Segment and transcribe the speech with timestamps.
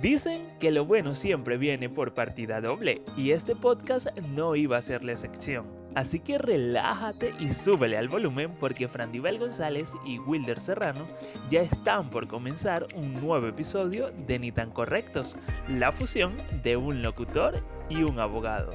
[0.00, 4.06] Dicen que lo bueno siempre viene por partida doble y este podcast
[4.36, 5.66] no iba a ser la excepción.
[5.96, 11.04] Así que relájate y súbele al volumen porque Frandibel González y Wilder Serrano
[11.50, 15.34] ya están por comenzar un nuevo episodio de Ni tan correctos,
[15.68, 18.70] la fusión de un locutor y un abogado.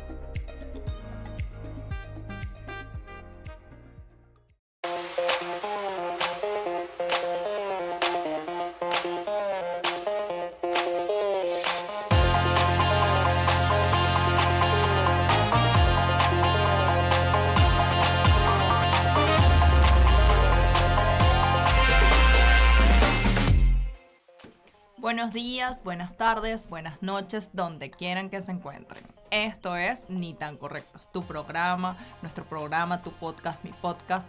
[25.81, 29.01] Buenas tardes, buenas noches, donde quieran que se encuentren.
[29.31, 34.27] Esto es Ni tan correctos, tu programa, nuestro programa, tu podcast, mi podcast.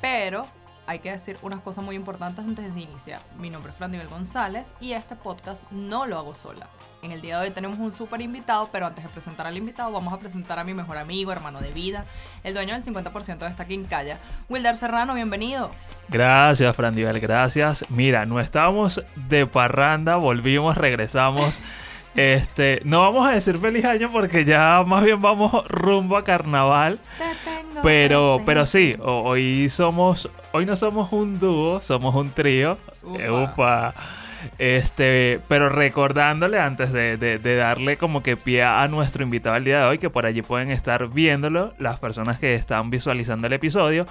[0.00, 0.46] Pero
[0.86, 3.20] hay que decir unas cosas muy importantes antes de iniciar.
[3.38, 6.68] Mi nombre es Frandivel González y este podcast no lo hago sola.
[7.02, 9.90] En el día de hoy tenemos un súper invitado, pero antes de presentar al invitado
[9.92, 12.04] vamos a presentar a mi mejor amigo, hermano de vida,
[12.44, 15.70] el dueño del 50% de esta quincalla, Wilder Serrano, bienvenido.
[16.08, 17.84] Gracias, Frandivel, gracias.
[17.90, 21.60] Mira, no estábamos de parranda, volvimos, regresamos.
[22.16, 26.98] Este, no vamos a decir feliz año porque ya más bien vamos rumbo a carnaval.
[27.82, 32.78] Pero, pero sí, hoy somos, hoy no somos un dúo, somos un trío.
[33.02, 33.94] Upa.
[34.58, 39.80] Este, pero recordándole antes de, de, darle como que pie a nuestro invitado al día
[39.80, 44.06] de hoy, que por allí pueden estar viéndolo, las personas que están visualizando el episodio.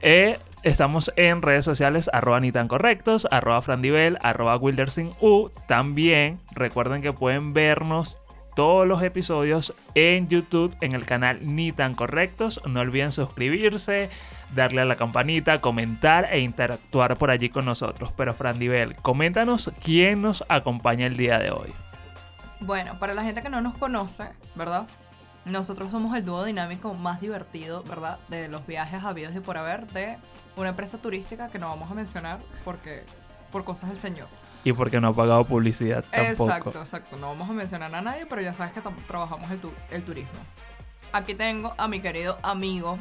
[0.00, 5.50] Eh, estamos en redes sociales, arroba ni tan correctos, arroba frandivel, arroba U.
[5.66, 8.18] También recuerden que pueden vernos
[8.54, 12.60] todos los episodios en YouTube, en el canal Ni tan correctos.
[12.66, 14.10] No olviden suscribirse,
[14.54, 18.12] darle a la campanita, comentar e interactuar por allí con nosotros.
[18.16, 21.72] Pero Frandivel, coméntanos quién nos acompaña el día de hoy.
[22.60, 24.86] Bueno, para la gente que no nos conoce, ¿verdad?
[25.44, 28.18] Nosotros somos el dúo dinámico más divertido, ¿verdad?
[28.28, 30.16] De los viajes habidos y por haber de
[30.56, 33.02] una empresa turística que no vamos a mencionar porque
[33.50, 34.28] por cosas del señor.
[34.64, 36.50] Y porque no ha pagado publicidad tampoco.
[36.50, 37.16] Exacto, exacto.
[37.16, 40.30] No vamos a mencionar a nadie, pero ya sabes que trabajamos el, el turismo.
[41.12, 42.98] Aquí tengo a mi querido amigo,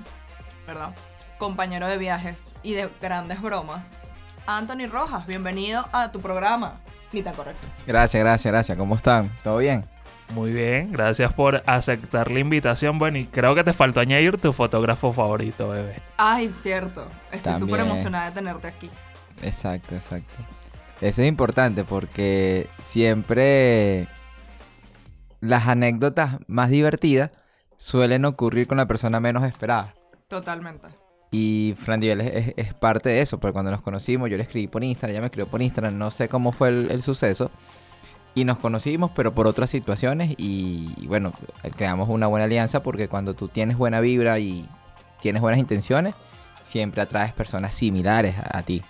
[0.65, 0.95] ¿verdad?
[1.37, 3.99] Compañero de viajes y de grandes bromas,
[4.47, 5.27] Anthony Rojas.
[5.27, 6.79] Bienvenido a tu programa.
[7.11, 7.65] Ni tan correcto.
[7.85, 8.77] Gracias, gracias, gracias.
[8.77, 9.31] ¿Cómo están?
[9.43, 9.85] ¿Todo bien?
[10.33, 12.97] Muy bien, gracias por aceptar la invitación.
[12.99, 16.01] Bueno, y creo que te faltó añadir tu fotógrafo favorito, bebé.
[16.17, 17.05] Ay, cierto.
[17.31, 18.89] Estoy súper emocionada de tenerte aquí.
[19.41, 20.33] Exacto, exacto.
[21.01, 24.07] Eso es importante porque siempre
[25.39, 27.31] las anécdotas más divertidas
[27.75, 29.95] suelen ocurrir con la persona menos esperada.
[30.27, 30.87] Totalmente.
[31.31, 34.83] Y Fran es, es, parte de eso, porque cuando nos conocimos yo le escribí por
[34.83, 37.49] Instagram, ella me escribió por Instagram, no sé cómo fue el suceso
[38.33, 41.33] y nos conocimos, pero por otras situaciones y, bueno,
[41.75, 44.67] creamos una buena alianza porque cuando tú tienes buena vibra y
[45.21, 46.15] tienes buenas intenciones,
[46.61, 48.81] siempre atraes personas similares a, ti.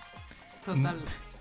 [0.64, 0.96] Total.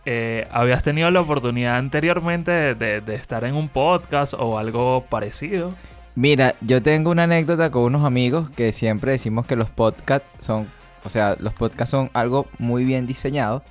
[0.05, 5.73] Eh, ¿Habías tenido la oportunidad anteriormente de, estar en un podcast o algo parecido?
[6.15, 10.67] Mira, yo tengo una anécdota con unos amigos que siempre decimos que los podcasts son,
[11.03, 13.63] o sea, los podcasts son algo muy bien diseñado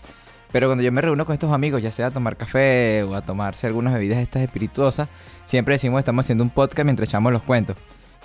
[0.53, 3.23] pero cuando yo me reúno con estos amigos, ya sea a tomar café o a
[3.23, 5.09] tomarse algunas bebidas estas espirituosas,
[5.45, 7.77] siempre decimos que estamos haciendo un podcast mientras echamos los cuentos.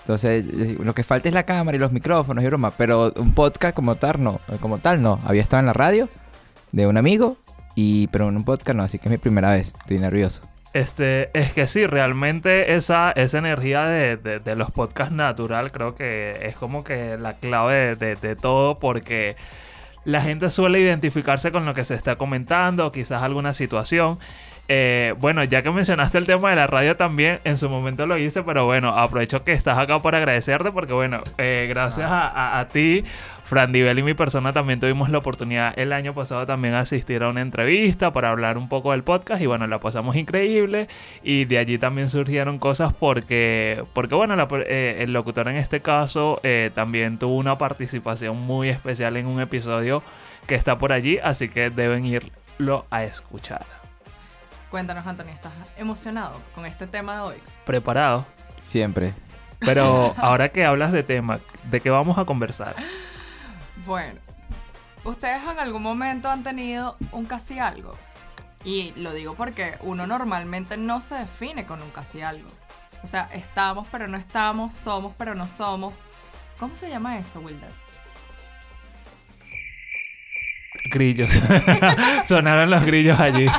[0.01, 0.45] Entonces,
[0.79, 3.95] lo que falta es la cámara y los micrófonos y broma, pero un podcast como
[3.95, 5.19] tal no, como tal no.
[5.25, 6.09] Había estado en la radio
[6.71, 7.37] de un amigo,
[7.75, 9.73] y pero en un podcast no, así que es mi primera vez.
[9.79, 10.41] Estoy nervioso.
[10.73, 16.37] Este, es que sí, realmente esa, esa energía de, de, los podcasts natural creo que
[16.41, 19.37] es como que la clave de, de todo porque
[20.03, 24.19] la gente suele identificarse con lo que se está comentando, quizás alguna situación.
[24.67, 28.17] Eh, bueno, ya que mencionaste el tema de la radio también, en su momento lo
[28.17, 33.03] hice, pero bueno, aprovecho que estás acá para agradecerte porque bueno, eh, gracias a, ti,
[33.43, 37.29] Fran Divel y mi persona también tuvimos la oportunidad el año pasado también asistir a
[37.29, 40.87] una entrevista para hablar un poco del podcast y bueno, la pasamos increíble
[41.23, 44.35] y de allí también surgieron cosas porque, porque bueno,
[44.65, 46.41] eh, el locutor en este caso
[46.73, 50.01] también tuvo una participación muy especial en un episodio
[50.47, 53.74] que está por allí, así que deben irlo a escuchar.
[54.69, 57.35] Cuéntanos, Antonio, ¿estás emocionado con este tema de hoy?
[57.65, 58.25] Preparado.
[58.65, 59.13] Siempre.
[59.59, 61.39] Pero ahora que hablas de tema,
[61.69, 62.75] ¿de qué vamos a conversar?
[63.85, 64.19] Bueno,
[65.03, 67.95] ¿ustedes en algún momento han tenido un casi algo?
[68.63, 72.49] Y lo digo porque uno normalmente no se define con un casi algo.
[73.03, 75.93] O sea, estamos pero no estamos, somos pero no somos.
[76.59, 77.69] ¿Cómo se llama eso, Wilder?
[80.91, 81.31] Grillos.
[82.27, 83.47] Sonaron los grillos allí.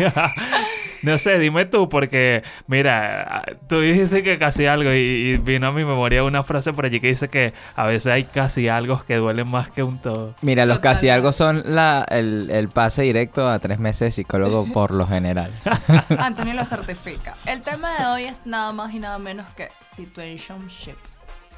[1.06, 5.70] No sé, dime tú, porque mira, tú dijiste que casi algo y, y vino a
[5.70, 9.14] mi memoria una frase por allí que dice que a veces hay casi algo que
[9.14, 10.34] duelen más que un todo.
[10.42, 14.66] Mira, los casi algo son la, el, el pase directo a tres meses de psicólogo
[14.72, 15.52] por lo general.
[16.18, 17.36] Anthony lo certifica.
[17.46, 20.96] El tema de hoy es nada más y nada menos que situationship.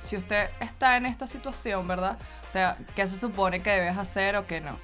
[0.02, 2.18] Si usted está en esta situación, ¿verdad?
[2.46, 4.76] O sea, ¿qué se supone que debes hacer o qué no?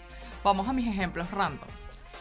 [0.43, 1.69] Vamos a mis ejemplos random.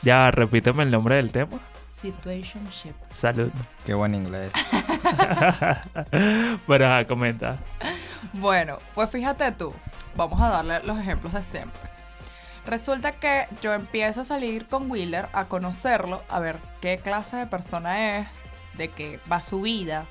[0.02, 1.62] Ya, repíteme el nombre del tema.
[2.04, 2.94] Situationship.
[3.12, 3.50] Salud.
[3.86, 4.52] Qué buen inglés.
[6.68, 7.60] Pero ajá, comenta.
[8.34, 9.74] Bueno, pues fíjate tú,
[10.18, 11.80] vamos a darle los ejemplos de siempre.
[12.66, 17.48] Resulta que yo empiezo a salir con Wheeler, a conocerlo, a ver qué clase de
[17.48, 18.28] persona es,
[18.74, 20.06] de qué va su vida,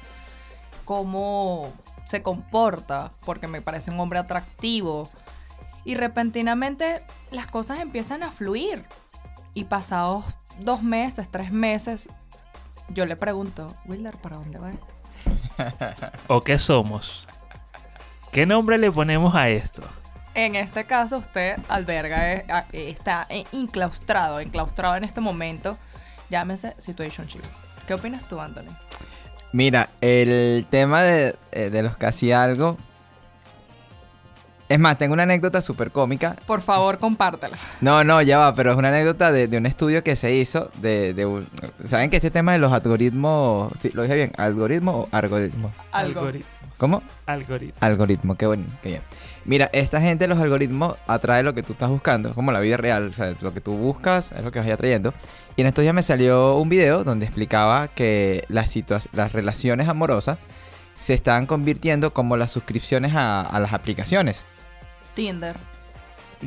[0.86, 1.70] cómo
[2.06, 5.10] se comporta, porque me parece un hombre atractivo.
[5.84, 8.86] Y repentinamente las cosas empiezan a fluir.
[9.54, 10.24] Y pasados
[10.60, 12.08] dos meses, tres meses,
[12.88, 14.86] yo le pregunto, Wheeler, ¿para dónde va esto?
[16.28, 17.26] ¿O qué somos?
[18.30, 19.82] ¿Qué nombre le ponemos a esto?
[20.34, 25.76] En este caso, usted alberga, eh, eh, está enclaustrado, enclaustrado en este momento.
[26.30, 27.42] Llámese Situationship.
[27.86, 28.74] ¿Qué opinas tú, Anthony?
[29.52, 32.78] Mira, el tema de, eh, de los casi algo.
[34.72, 36.34] Es más, tengo una anécdota súper cómica.
[36.46, 37.58] Por favor, compártela.
[37.82, 40.70] No, no, ya va, pero es una anécdota de, de un estudio que se hizo
[40.80, 41.46] de, de un-
[41.86, 43.70] ¿Saben que este tema de los algoritmos...
[43.80, 45.70] Sí, lo dije bien, ¿algoritmo o algoritmo?
[45.92, 46.20] Algo.
[46.20, 46.78] Algoritmos.
[46.78, 47.02] ¿Cómo?
[47.26, 47.82] Algoritmos.
[47.82, 49.02] Algoritmo, qué bueno, qué bien.
[49.44, 53.08] Mira, esta gente, los algoritmos, atrae lo que tú estás buscando, como la vida real.
[53.08, 55.12] O sea, lo que tú buscas es lo que vas atrayendo.
[55.56, 58.72] Y en estos días me salió un video donde explicaba que las,
[59.12, 60.38] las relaciones amorosas
[60.96, 64.44] se están convirtiendo como las suscripciones a, a las aplicaciones.
[65.14, 65.56] Tinder.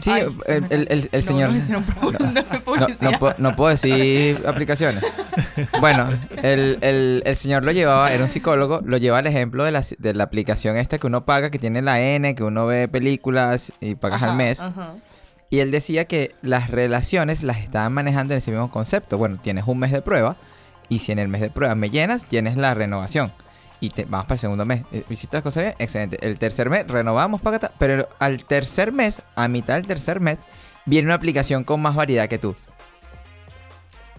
[0.02, 1.52] Sí, Ay, el, el- el- el No, señor...
[1.70, 5.02] no puedo- no puedo decir aplicaciones.
[5.80, 6.10] Bueno,
[6.44, 9.84] el, el- el señor lo llevaba, era un psicólogo, lo lleva al ejemplo de la,
[9.98, 13.72] de la aplicación esta que uno paga, que tiene la N, que uno ve películas
[13.80, 14.60] y pagas Ajá, al mes.
[14.60, 14.96] ajá.
[15.50, 19.18] Y él decía que las relaciones las estaban manejando en ese mismo concepto.
[19.18, 20.36] Bueno, tienes un mes de prueba
[20.90, 23.32] y si en el mes de prueba me llenas, tienes la renovación.
[23.82, 24.84] Y te, vamos para el segundo mes.
[24.92, 25.76] Eh, ¿Hiciste las cosas bien?
[25.80, 26.18] Excelente.
[26.26, 27.72] El tercer mes renovamos, pagata.
[27.78, 30.38] Pero al tercer mes, a mitad del tercer mes,
[30.86, 32.56] viene una aplicación con más variedad que tú.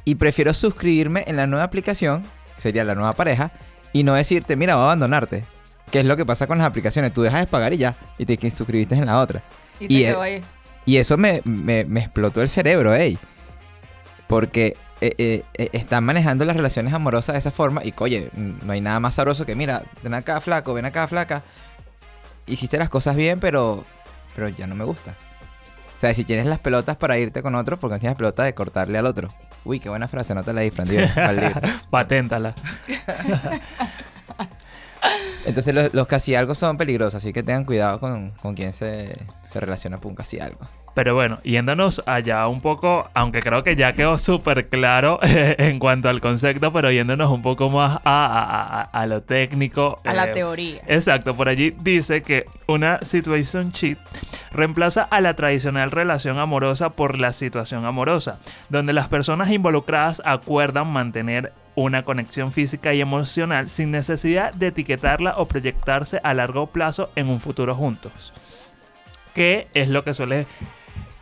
[0.04, 2.22] Y prefiero suscribirme en la nueva aplicación,
[2.54, 3.50] que sería la nueva pareja,
[3.92, 5.44] y no decirte, mira, voy a abandonarte.
[5.90, 7.12] Que es lo que pasa con las aplicaciones.
[7.12, 7.94] Tú dejas de pagar y ya.
[8.18, 9.42] Y te suscribiste en la otra.
[9.80, 10.44] Y te Y, quedó eh, ahí.
[10.84, 13.18] Y eso me, me- me explotó el cerebro, ey.
[14.26, 17.84] Porque eh, eh, eh, están manejando las relaciones amorosas de esa forma.
[17.84, 21.42] Y oye, no hay nada más sabroso que, mira, ven acá, flaco, ven acá, flaca.
[22.46, 23.84] Hiciste las cosas bien, pero,
[24.34, 25.14] pero ya no me gusta.
[25.96, 28.54] O sea, si tienes las pelotas para irte con otro, porque no tienes pelotas de
[28.54, 29.28] cortarle al otro.
[29.64, 31.60] Uy, qué buena frase, no te la di, Fran, dile, al libro.
[31.90, 32.54] Paténtala.
[35.44, 39.16] Entonces los, los casi algo son peligrosos, así que tengan cuidado con, con quien se,
[39.44, 40.66] se relaciona con un casi algo.
[40.96, 46.08] Pero bueno, yéndonos allá un poco, aunque creo que ya quedó súper claro en cuanto
[46.08, 49.98] al concepto, pero yéndonos un poco más a, a- a- a lo técnico.
[50.04, 50.80] A la eh, teoría.
[50.86, 53.98] Exacto, por allí dice que una situation cheat
[54.52, 58.38] reemplaza a la tradicional relación amorosa por la situación amorosa,
[58.70, 65.34] donde las personas involucradas acuerdan mantener una conexión física y emocional sin necesidad de etiquetarla
[65.36, 68.32] o proyectarse a largo plazo en un futuro juntos.
[69.34, 70.46] Que es lo que suele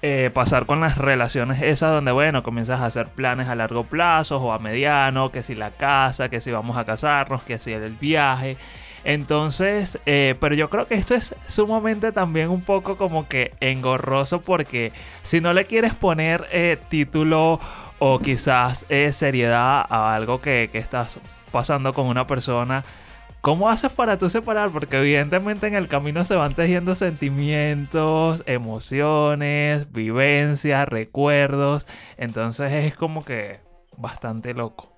[0.06, 4.36] eh, pasar con las relaciones esas donde, bueno, comienzas a hacer planes a largo plazo
[4.36, 7.94] o a mediano, que si la casa, que si vamos a casarnos, que si el
[7.94, 8.58] viaje.
[9.04, 14.42] Entonces, eh, pero yo creo que esto es sumamente también un poco como que engorroso
[14.42, 14.92] porque
[15.22, 17.58] si no le quieres poner eh, título
[17.98, 21.18] o quizás seriedad a algo que, que estás
[21.50, 22.84] pasando con una persona,
[23.44, 24.70] ¿Cómo haces para tú separar?
[24.70, 31.86] Porque evidentemente en el camino se van tejiendo sentimientos, emociones, vivencias, recuerdos.
[32.16, 33.60] Entonces es como que
[33.98, 34.94] bastante loco.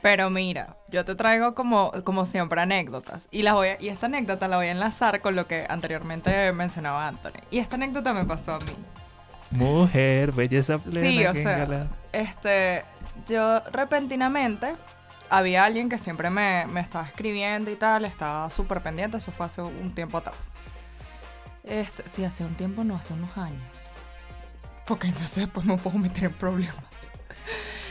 [0.00, 3.28] Pero mira, yo te traigo como, como siempre anécdotas.
[3.30, 6.52] Y, las voy a- y esta anécdota la voy a enlazar con lo que anteriormente
[6.52, 7.42] mencionaba Anthony.
[7.50, 8.76] Y esta anécdota me pasó a mí.
[9.50, 11.00] Mujer, belleza plena.
[11.10, 12.82] Sí, o sea, este,
[13.28, 14.74] yo repentinamente
[15.30, 19.46] había alguien que siempre me, me estaba escribiendo y tal, estaba súper pendiente, eso fue
[19.46, 20.36] hace un tiempo atrás.
[21.64, 23.94] Este, sí, hace un tiempo, no, hace unos años.
[24.86, 26.76] Porque entonces pues me puedo meter en problemas.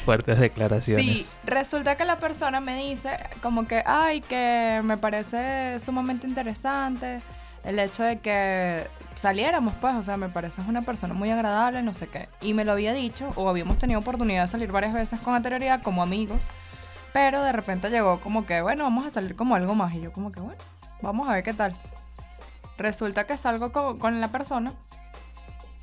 [0.05, 1.05] Fuertes declaraciones.
[1.05, 7.21] Sí, resulta que la persona me dice como que, ay, que me parece sumamente interesante
[7.63, 8.85] el hecho de que
[9.15, 12.27] saliéramos, pues, o sea, me pareces una persona muy agradable, no sé qué.
[12.41, 15.81] Y me lo había dicho, o habíamos tenido oportunidad de salir varias veces con anterioridad
[15.81, 16.41] como amigos.
[17.13, 19.93] Pero de repente llegó como que, bueno, vamos a salir como algo más.
[19.93, 20.59] Y yo como que, bueno,
[21.01, 21.73] vamos a ver qué tal.
[22.77, 24.73] Resulta que salgo co- con, la persona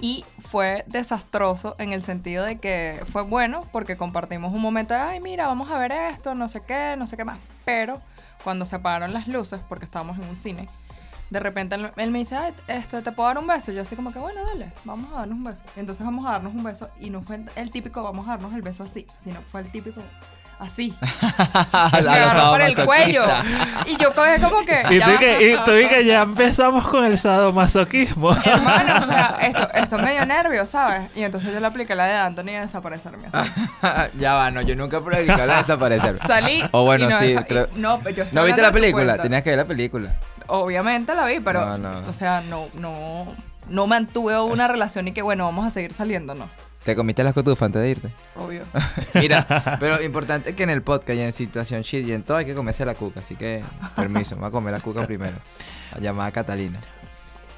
[0.00, 5.00] y fue desastroso en el sentido de que fue bueno porque compartimos un momento de,
[5.00, 7.38] ay, mira, vamos a ver esto, no sé qué, no sé qué más.
[7.64, 8.00] Pero
[8.42, 10.68] cuando se apagaron las luces, porque estábamos en un cine,
[11.28, 13.70] de repente él, él me dice, ay, este, ¿te puedo dar un beso?
[13.70, 15.62] Yo así como que, bueno, dale, vamos a darnos un beso.
[15.76, 18.62] Entonces vamos a darnos un beso y no fue el típico, vamos a darnos el
[18.62, 20.00] beso así, sino fue el típico,
[20.60, 20.94] así.
[21.72, 23.24] me agarró por el cuello.
[23.86, 24.82] Y yo cogí como que...
[24.90, 28.32] Y ya tú que, y tú y que ya empezamos con el sadomasoquismo.
[28.32, 31.10] Hermano, o sea, esto, esto me dio nervio, ¿sabes?
[31.14, 33.50] Y entonces yo le apliqué la de Anthony de desaparecerme así.
[34.18, 36.18] ya va, no, yo nunca he la de desaparecer.
[36.26, 36.62] Salí.
[36.72, 39.16] O bueno, y no, sí, creo- no, pero yo estoy ¿No viste la película?
[39.16, 40.16] Tenías que ver la película.
[40.46, 41.64] Obviamente la vi, pero.
[41.64, 42.08] No, no.
[42.08, 43.26] O sea, no, no.
[43.68, 46.48] No mantuve una relación y que, bueno, vamos a seguir saliendo, no.
[46.84, 48.10] ¿Te comiste las cotufas antes de irte?
[48.36, 48.64] Obvio.
[49.14, 52.22] Mira, pero lo importante es que en el podcast y en situación shit y en
[52.22, 53.20] todo hay que comerse la cuca.
[53.20, 53.62] Así que,
[53.96, 55.36] permiso, me voy a comer la cuca primero.
[55.92, 56.80] La llamada Catalina.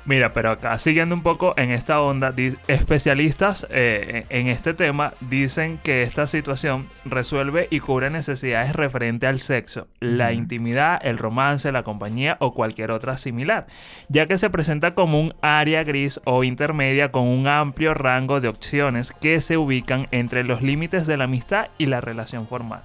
[0.04, 2.34] Mira, pero acá siguiendo un poco en esta onda,
[2.66, 9.38] especialistas eh, en este tema dicen que esta situación resuelve y cubre necesidades referente al
[9.38, 13.68] sexo, la intimidad, el romance, la compañía o cualquier otra similar,
[14.08, 18.48] ya que se presenta como un área gris o intermedia con un amplio rango de
[18.48, 22.82] opciones que se ubican entre los límites de la amistad y la relación formal.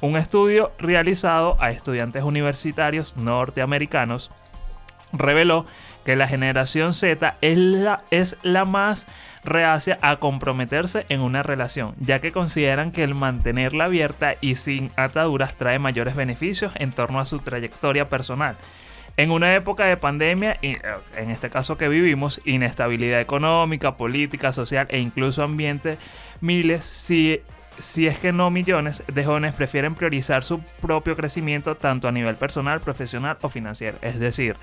[0.00, 4.30] Un estudio realizado a estudiantes universitarios norteamericanos
[5.12, 5.66] reveló
[6.06, 9.08] que la generación Z es la, es la más
[9.42, 14.92] reacia a comprometerse en una relación, ya que consideran que el mantenerla abierta y sin
[14.94, 18.56] ataduras trae mayores beneficios en torno a su trayectoria personal.
[19.16, 20.80] En una época de pandemia, y, eh,
[21.16, 25.98] en este caso que vivimos, inestabilidad económica, política, social e incluso ambiente,
[26.40, 27.40] miles, si,
[27.78, 32.36] si es que no millones de jóvenes prefieren priorizar su propio crecimiento tanto a nivel
[32.36, 33.98] personal, profesional o financiero.
[34.02, 34.56] Es decir,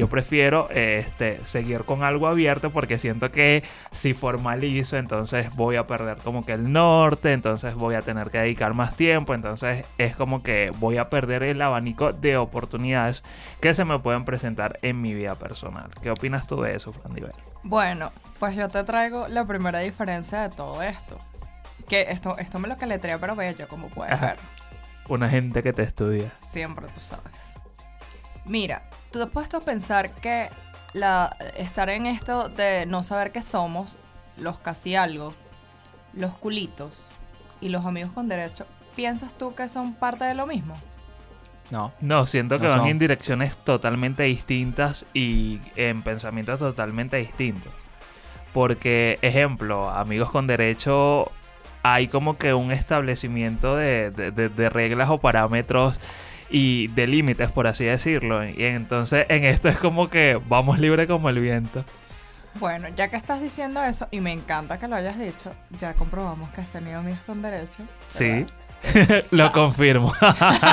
[0.00, 5.86] yo prefiero este, seguir con algo abierto porque siento que si formalizo, entonces voy a
[5.86, 10.16] perder como que el norte, entonces voy a tener que dedicar más tiempo, entonces es
[10.16, 13.22] como que voy a perder el abanico de oportunidades
[13.60, 15.90] que se me pueden presentar en mi vida personal.
[16.00, 17.34] ¿Qué opinas tú de eso, Fran Diver?
[17.62, 21.18] Bueno, pues yo te traigo la primera diferencia de todo esto.
[21.86, 24.28] Que esto, esto me lo caletrea, pero bello, como puedes Ajá.
[24.28, 24.36] ver.
[25.10, 26.32] Una gente que te estudia.
[26.40, 27.52] Siempre tú sabes.
[28.46, 30.48] Mira, tú te has puesto a pensar que
[30.92, 33.96] la, estar en esto de no saber qué somos,
[34.36, 35.32] los casi algo,
[36.14, 37.06] los culitos
[37.60, 40.74] y los amigos con derecho, ¿piensas tú que son parte de lo mismo?
[41.70, 41.92] No.
[42.00, 42.88] No, siento que No van son.
[42.88, 47.72] en direcciones totalmente distintas y en pensamientos totalmente distintos.
[48.52, 51.30] Porque, ejemplo, amigos con derecho,
[51.84, 56.00] hay como que un establecimiento de, de- de- de reglas o parámetros
[56.50, 58.44] y de límites, por así decirlo.
[58.44, 61.84] Y entonces en esto es como que vamos libre como el viento.
[62.54, 66.50] Bueno, ya que estás diciendo eso, y me encanta que lo hayas dicho, ya comprobamos
[66.50, 67.84] que has tenido amigos con derecho.
[68.08, 68.44] Sí,
[69.30, 70.12] lo confirmo.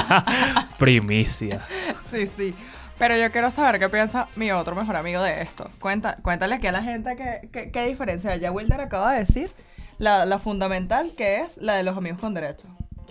[0.79, 1.65] Primicia.
[2.01, 2.55] Sí, sí.
[2.97, 5.69] Pero yo quiero saber qué piensa mi otro mejor amigo de esto.
[5.79, 8.35] Cuenta, cuéntale aquí a la gente qué, qué, qué diferencia.
[8.37, 9.51] Ya Wilder acaba de decir
[9.99, 12.67] la, la fundamental que es la de los amigos con derecho.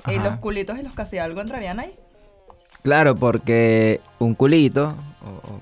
[0.09, 1.97] Y los culitos y los casi algo entrarían ahí.
[2.87, 5.61] Claro, porque un culito, o- o-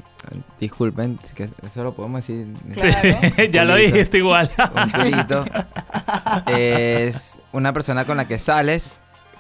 [0.61, 2.49] disculpen, que eso lo podemos decir.
[2.75, 3.19] Claro.
[3.37, 4.51] Sí, ya lo dijiste igual.
[4.77, 5.43] Un culito
[6.49, 8.97] es una persona con la que sales,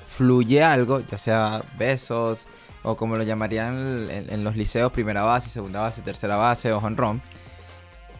[0.06, 2.48] fluye algo, ya sea besos
[2.82, 6.78] o como lo llamarían en, en los liceos, primera base, segunda base, tercera base o
[6.78, 7.20] honrón.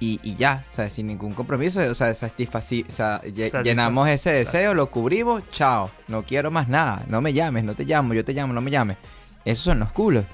[0.00, 3.22] Y, y ya, o sea, sin ningún compromiso, o sea, satisfaci- o sea,
[3.62, 7.84] llenamos ese deseo, lo cubrimos, chao, no quiero más nada, no me llames, no te
[7.84, 8.96] llamo, yo te llamo, no me llames.
[9.44, 10.24] Esos son los culos.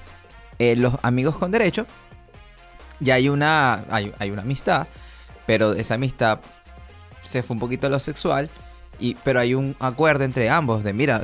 [0.59, 1.85] Eh, los amigos con derecho,
[2.99, 4.87] ya hay una, hay, hay una amistad,
[5.47, 6.39] pero esa amistad
[7.23, 8.49] se fue un poquito a lo sexual,
[8.99, 11.21] y, pero hay un acuerdo entre ambos de, mira,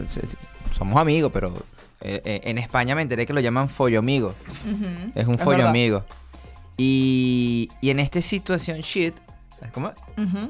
[0.75, 1.53] somos amigos, pero
[2.01, 4.33] eh, eh, en España me enteré que lo llaman follo amigo.
[5.13, 5.69] Es un follo verdad.
[5.69, 6.03] amigo.
[6.77, 9.15] Y, y en esta situación shit,
[9.71, 9.91] ¿cómo?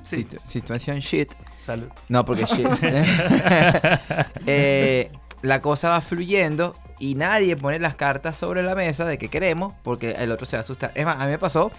[0.04, 1.32] Situ- situación shit.
[1.62, 1.88] Salud.
[2.08, 2.68] No, porque shit.
[4.46, 9.30] Eh, la cosa va fluyendo y nadie pone las cartas sobre la mesa de que
[9.30, 10.92] queremos porque el otro se va a asustar.
[10.96, 11.72] Es más, a mí me pasó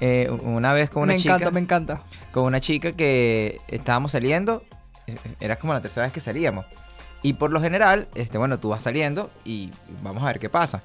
[0.00, 2.00] eh, una vez con una me chica encanta, me encanta.
[2.32, 4.64] con una chica que estábamos saliendo,
[5.06, 6.64] eh, era como la tercera vez que salíamos.
[7.22, 9.70] Y por lo general, este, bueno, tú vas saliendo y
[10.02, 10.82] vamos a ver qué pasa.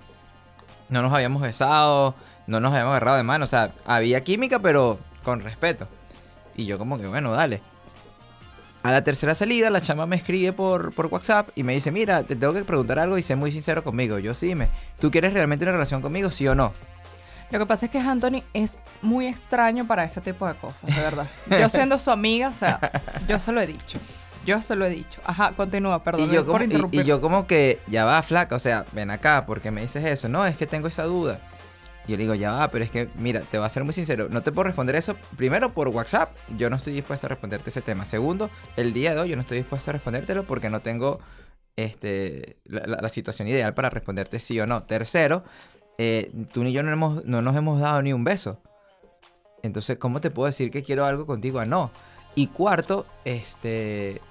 [0.89, 2.13] No nos habíamos besado,
[2.45, 5.87] no nos habíamos agarrado de mano, o sea, había química, pero con respeto.
[6.55, 7.61] Y yo como que, bueno, dale.
[8.87, 12.23] A la tercera salida, la chama me escribe por, por WhatsApp y me dice, mira,
[12.23, 14.17] te tengo que preguntar algo y sé muy sincero conmigo.
[14.17, 16.71] Yo sí, dime, ¿tú quieres realmente una relación conmigo, sí o no?
[17.51, 21.01] Lo que pasa es que Anthony es muy extraño para ese tipo de cosas, de
[21.01, 21.27] verdad.
[21.49, 22.79] Yo siendo su amiga, o sea,
[23.27, 23.99] yo se lo he dicho.
[24.45, 25.19] Yo se lo he dicho.
[25.25, 27.01] Ajá, continúa, perdón y, yo como, por y- interrumpir.
[27.01, 30.29] y yo como que, ya va, flaca, o sea, ven acá, porque me dices eso.
[30.29, 31.41] No, es que tengo esa duda.
[32.07, 34.27] Yo le digo, ya va, pero es que, mira, te voy a ser muy sincero,
[34.29, 35.15] no te puedo responder eso.
[35.35, 38.05] Primero, por WhatsApp, yo no estoy dispuesto a responderte ese tema.
[38.05, 41.19] Segundo, el día de hoy yo no estoy dispuesto a respondértelo porque no tengo
[41.75, 44.83] este, la, situación ideal para responderte sí o no.
[44.83, 45.43] Tercero,
[45.97, 48.61] eh, tú ni yo no, hemos, no nos hemos dado ni un beso.
[49.63, 51.91] Entonces, ¿cómo te puedo decir que quiero algo contigo a no?
[52.35, 54.21] Y cuarto, este,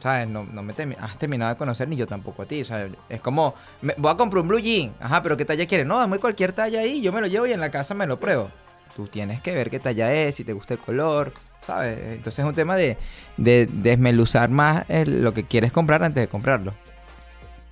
[0.00, 0.28] ¿sabes?
[0.28, 2.64] No, no me has terminado de conocer ni yo tampoco a ti.
[2.64, 4.92] Sea, es como, me- voy a comprar un blue jean.
[5.00, 5.86] Ajá, pero ¿qué talla quieres?
[5.86, 8.18] No, dame cualquier talla ahí, yo me lo llevo y en la casa me lo
[8.18, 8.50] pruebo.
[8.96, 11.32] Tú tienes que ver qué talla es, si te gusta el color,
[11.64, 11.98] ¿sabes?
[12.12, 12.96] Entonces es un tema de,
[13.36, 16.74] de desmeluzar más lo que quieres comprar antes de comprarlo.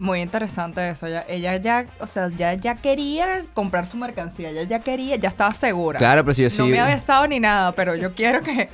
[0.01, 1.09] Muy interesante eso.
[1.09, 4.51] Ya, ella ya, o sea, ya, ya quería comprar su mercancía.
[4.51, 5.99] Ella ya quería, ya estaba segura.
[5.99, 6.71] Claro, pero si yo No soy...
[6.71, 8.69] me ha besado ni nada, pero yo quiero que,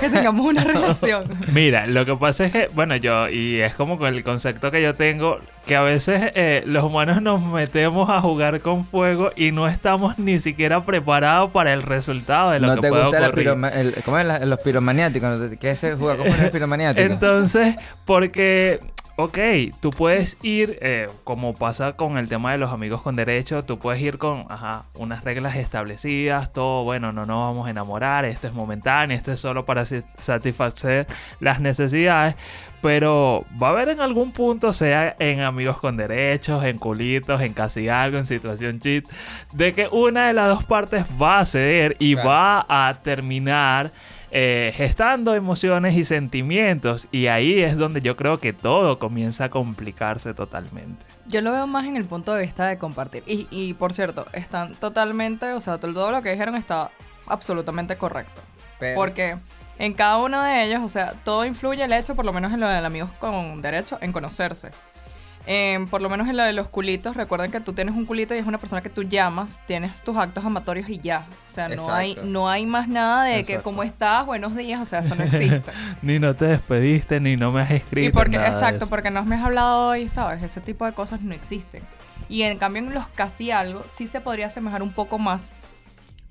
[0.00, 1.24] que tengamos una relación.
[1.52, 4.80] Mira, lo que pasa es que, bueno, yo, y es como con el concepto que
[4.80, 9.52] yo tengo, que a veces eh, los humanos nos metemos a jugar con fuego y
[9.52, 13.20] no estamos ni siquiera preparados para el resultado de lo no que te pueda gusta
[13.20, 13.44] la ocurrir.
[13.48, 15.58] piroma- el- ¿cómo es la- los piromaniáticos?
[15.60, 16.16] ¿Qué es juego?
[16.16, 17.06] ¿Cómo es el piromaniático?
[17.06, 18.80] Entonces, porque,
[19.24, 19.38] ok,
[19.80, 23.78] tú puedes ir, eh, como pasa con el tema de los amigos con derecho, tú
[23.78, 28.46] puedes ir con, ajá, unas reglas establecidas, todo, bueno, no nos vamos a enamorar, esto
[28.48, 31.06] es momentáneo, esto es solo para satisfacer
[31.40, 32.34] las necesidades,
[32.82, 37.52] pero va a haber en algún punto, sea en amigos con derechos, en culitos, en
[37.52, 39.04] casi algo, en situación cheat,
[39.52, 42.28] de que una de las dos partes va a ceder y Claro.
[42.28, 43.92] va a terminar
[44.32, 47.08] eh, gestando emociones y sentimientos.
[47.10, 51.04] Y ahí es donde yo creo que todo comienza a complicarse totalmente.
[51.26, 53.22] Yo lo veo más en el punto de vista de compartir.
[53.26, 56.90] Y, y por cierto, están totalmente, o sea, todo lo que dijeron está
[57.26, 58.40] absolutamente correcto.
[58.78, 59.36] Pero- Porque
[59.78, 62.60] en cada uno de ellos, o sea, todo influye el hecho, por lo menos en
[62.60, 64.70] lo del amigos con derecho, en conocerse.
[65.46, 68.34] Em, por lo menos en lo de los culitos, recuerden que tú tienes un culito
[68.34, 71.26] y es una persona que tú llamas, tienes tus actos amatorios y ya.
[71.48, 74.84] O sea, no hay, no hay más nada de que cómo estás, buenos días, o
[74.84, 75.72] sea, eso no existe.
[76.02, 78.08] Ni no te despediste, ni no me has escrito.
[78.08, 78.90] y porque, nada de exacto, eso.
[78.90, 80.42] porque no me has hablado hoy, ¿sabes?
[80.42, 81.82] Ese tipo de cosas no existen.
[82.28, 85.48] Y en cambio en los casi algo sí se podría asemejar un poco más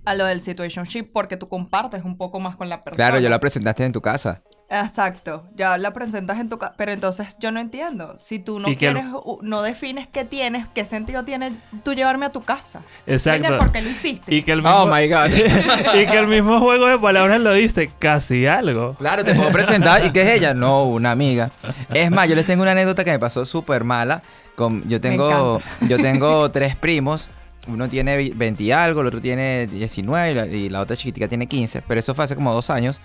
[0.06, 3.06] a lo del situationship porque tú compartes un poco más con la persona.
[3.06, 4.42] Claro, yo la presentaste en tu casa.
[4.72, 8.16] Exacto, ya la presentas en tu casa, pero entonces yo no entiendo.
[8.20, 9.04] Si tú no que quieres,
[9.42, 11.54] no defines qué tienes, qué sentido tiene
[11.84, 12.82] tú llevarme a tu casa.
[13.08, 13.58] Exacto.
[13.58, 14.34] ¿por qué lo hiciste?
[14.34, 15.32] Y que el mismo, Oh my God.
[15.96, 18.94] y que el mismo juego de palabras lo dice casi algo.
[19.00, 20.06] Claro, te puedo presentar.
[20.06, 20.54] ¿Y qué es ella?
[20.54, 21.50] No, una amiga.
[21.92, 24.22] Es más, yo les tengo una anécdota que me pasó súper mala.
[24.56, 27.32] Con, yo tengo yo tengo tres primos.
[27.68, 30.96] Uno tiene vi- 20 y algo, el otro tiene 19 y la, y la otra
[30.96, 31.82] chiquitica tiene 15.
[31.88, 33.00] Pero eso fue hace como dos años.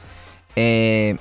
[0.57, 1.16] Eh,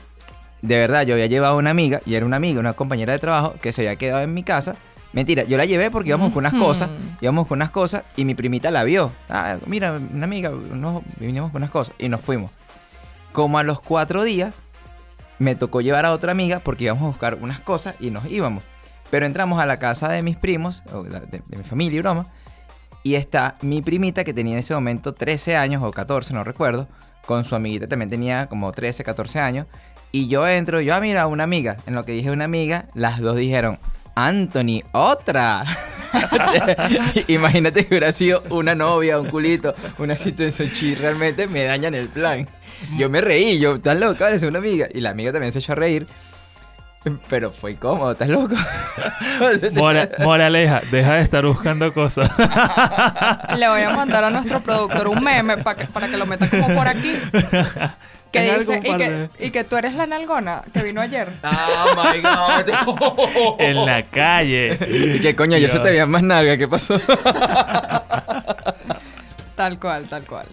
[0.63, 3.19] de verdad, yo había llevado a una amiga, y era una amiga, una compañera de
[3.19, 4.75] trabajo, que se había quedado en mi casa.
[5.11, 8.33] Mentira, yo la llevé porque íbamos con unas cosas, íbamos con unas cosas, y mi
[8.33, 9.11] primita la vio.
[9.29, 12.49] Ah, mira, una amiga, no, vinimos con unas cosas, y nos fuimos.
[13.33, 14.55] Como a los cuatro días,
[15.37, 18.63] me tocó llevar a otra amiga porque íbamos a buscar unas cosas y nos íbamos.
[19.11, 20.83] Pero entramos a la casa de mis primos,
[21.29, 22.27] de mi familia y broma,
[23.03, 26.87] y está mi primita que tenía en ese momento 13 años o 14, no recuerdo,
[27.25, 29.67] con su amiguita también tenía como 13, 14 años,
[30.11, 31.77] y yo entro, yo, ah, mira, una amiga.
[31.87, 33.79] En lo que dije una amiga, las dos dijeron,
[34.13, 35.65] Anthony, otra.
[37.27, 42.09] Imagínate que hubiera sido una novia, un culito, una situación chi, realmente me dañan el
[42.09, 42.47] plan.
[42.95, 44.87] Yo me reí, yo, estás loco, eres una amiga.
[44.93, 46.05] Y la amiga también se echó a reír.
[47.29, 48.55] Pero fue incómodo, ¿estás loco?
[49.73, 52.29] Mora- moraleja, deja de estar buscando cosas.
[53.57, 56.49] Le voy a mandar a nuestro productor un meme pa que- para que lo meta
[56.49, 57.13] como por aquí.
[58.31, 61.31] Que En dice, y que, de- y que tú eres la nalgona que vino ayer.
[61.43, 63.55] Oh my god.
[63.59, 64.77] en la calle.
[64.89, 65.91] Y que coño, ayer se te Dios.
[65.91, 66.99] veía más nalga, ¿qué pasó?
[69.55, 70.47] Tal cual, tal cual.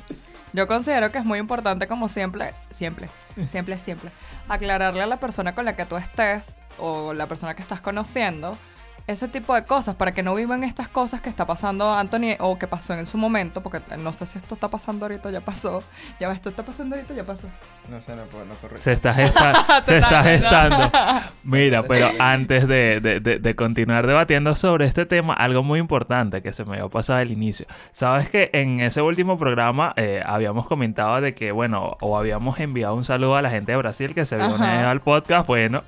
[0.52, 3.08] Yo considero que es muy importante, como siempre, siempre,
[3.46, 4.10] siempre, siempre,
[4.50, 8.58] aclararle a la persona con la que tú estés o la persona que estás conociendo
[9.06, 12.58] ese tipo de cosas, para que no vivan estas cosas que está pasando Anthony o
[12.58, 15.82] que pasó en su momento, porque no sé si esto está pasando ahorita ya pasó.
[16.20, 17.48] Ya esto está pasando ahorita ya pasó.
[17.88, 18.78] No sé, no, no correcto.
[18.80, 20.90] Se está, gesta- se está gestando.
[21.42, 26.42] Mira, pero antes de, de- de- de continuar debatiendo sobre este tema, algo muy importante
[26.42, 27.66] que se me había pasado al inicio.
[27.90, 32.94] Sabes que en ese último programa eh, habíamos comentado de que, bueno, o habíamos enviado
[32.94, 35.46] un saludo a la gente de Brasil que se une al podcast.
[35.46, 35.82] Bueno,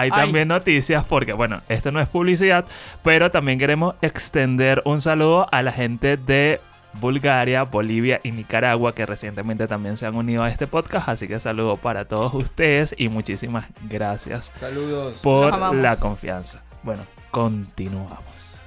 [0.00, 0.20] hay Ay.
[0.22, 2.64] también noticias porque, bueno, esto no es publicidad,
[3.02, 6.60] pero también queremos extender un saludo a la gente de
[7.00, 11.08] Bulgaria, Bolivia y Nicaragua que recientemente también se han unido a este podcast.
[11.08, 15.18] Así que saludo para todos ustedes y muchísimas gracias Saludos.
[15.22, 16.62] por la confianza.
[16.82, 18.58] Bueno, continuamos.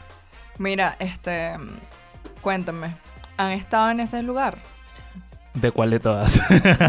[0.57, 1.53] Mira, este.
[2.41, 2.95] Cuéntame,
[3.37, 4.57] ¿han estado en ese lugar?
[5.53, 6.39] ¿De cuál de todas?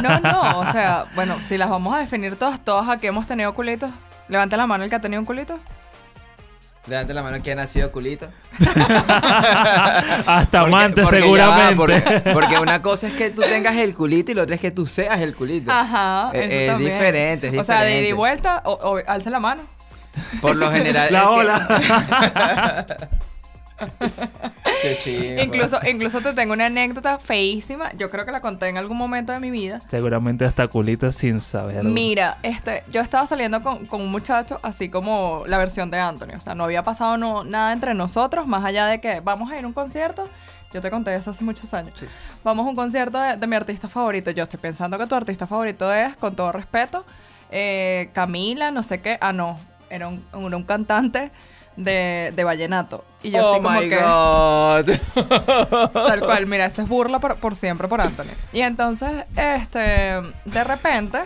[0.03, 3.55] No, no, o sea, bueno, si las vamos a definir todas, todas aquí hemos tenido
[3.55, 3.91] culitos.
[4.29, 5.59] Levante la mano el que ha tenido un culito.
[6.87, 8.29] Levante la mano que ha nacido culito.
[8.61, 12.21] Hasta Porque- amante porque ya va, seguramente.
[12.21, 14.71] porque, porque una cosa es que tú tengas el culito y la otra es que
[14.71, 15.71] tú seas el culito.
[15.73, 19.31] Ajá, Eh, eso es diferente, es O sea, de ida y vuelta, o, o alce
[19.31, 19.63] la mano.
[20.41, 21.09] Por lo general.
[21.13, 22.87] La que- ola.
[24.83, 25.43] Qué chido.
[25.43, 27.93] Incluso, incluso te tengo una anécdota feísima.
[27.95, 29.81] Yo creo que la conté en algún momento de mi vida.
[29.91, 31.85] seguramente hasta culito sin saber.
[31.85, 36.37] Mira, este, yo estaba saliendo con, con un muchacho así como la versión de Anthony.
[36.37, 39.59] O sea, no había pasado no- nada entre nosotros, más allá de que vamos a
[39.59, 40.29] ir a un concierto.
[40.75, 42.05] Yo te conté eso hace muchos años.
[42.45, 44.31] Vamos a un concierto de, de mi artista favorito.
[44.31, 47.07] Yo estoy pensando que tu artista favorito es, con todo respeto,
[47.51, 49.17] eh, Camila, no sé qué.
[49.21, 49.59] Ah, no,
[49.89, 51.31] era un, era un cantante
[51.77, 53.05] de, de vallenato.
[53.23, 53.97] Y yo oh así como my que...
[53.97, 55.91] god.
[55.93, 58.33] Tal cual, mira, esto es burla por, por siempre por Anthony.
[58.53, 59.81] Y entonces, este,
[60.45, 61.25] de repente,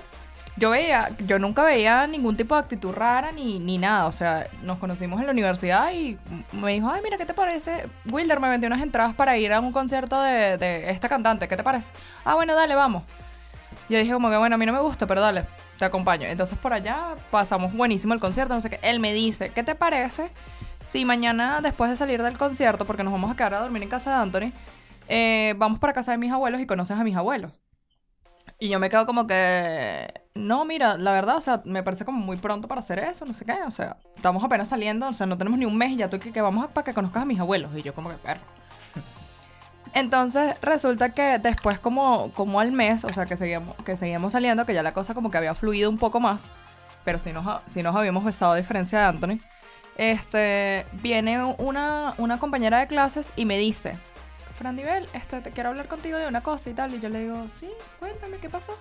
[0.57, 4.07] yo veía, yo nunca veía ningún tipo de actitud rara ni, ni nada.
[4.07, 6.19] O sea, nos conocimos en la universidad y
[6.53, 7.85] me dijo, ay, mira, ¿qué te parece?
[8.11, 11.57] Wilder me vendió unas entradas para ir a un concierto de, de esta cantante, ¿qué
[11.57, 11.93] te parece?
[12.25, 13.05] Ah, bueno, dale, vamos.
[13.89, 15.47] Yo dije como que, bueno, a mí no me gusta, pero dale,
[15.81, 16.29] te acompaño.
[16.29, 18.79] Entonces por allá pasamos buenísimo el concierto, no sé qué.
[18.83, 20.31] Él me dice, ¿qué te parece
[20.83, 23.89] si mañana después de salir del concierto, porque nos vamos a quedar a dormir en
[23.89, 24.53] casa de Anthony,
[25.09, 27.59] eh, vamos para casa de mis abuelos y conoces a mis abuelos?
[28.59, 32.21] Y yo me quedo como que, no, mira, la verdad, o sea, me parece como
[32.21, 35.25] muy pronto para hacer eso, no sé qué, o sea, estamos apenas saliendo, o sea,
[35.27, 37.27] no tenemos ni un mes y ya tú que, que vamos para que conozcas a
[37.27, 37.71] mis abuelos.
[37.75, 38.60] Y yo como que, perro.
[39.95, 44.65] Entonces resulta que después como, como al mes, o sea, que seguíamos, que seguíamos saliendo,
[44.65, 46.49] que ya la cosa como que había fluido un poco más,
[47.05, 49.39] pero sí nos, sí nos habíamos besado a diferencia de Anthony,
[49.97, 53.99] este, viene una, una compañera de clases y me dice,
[54.55, 57.21] Fran Divel, este, te quiero hablar contigo de una cosa y tal, y yo le
[57.21, 58.79] digo, sí, cuéntame, ¿qué pasó?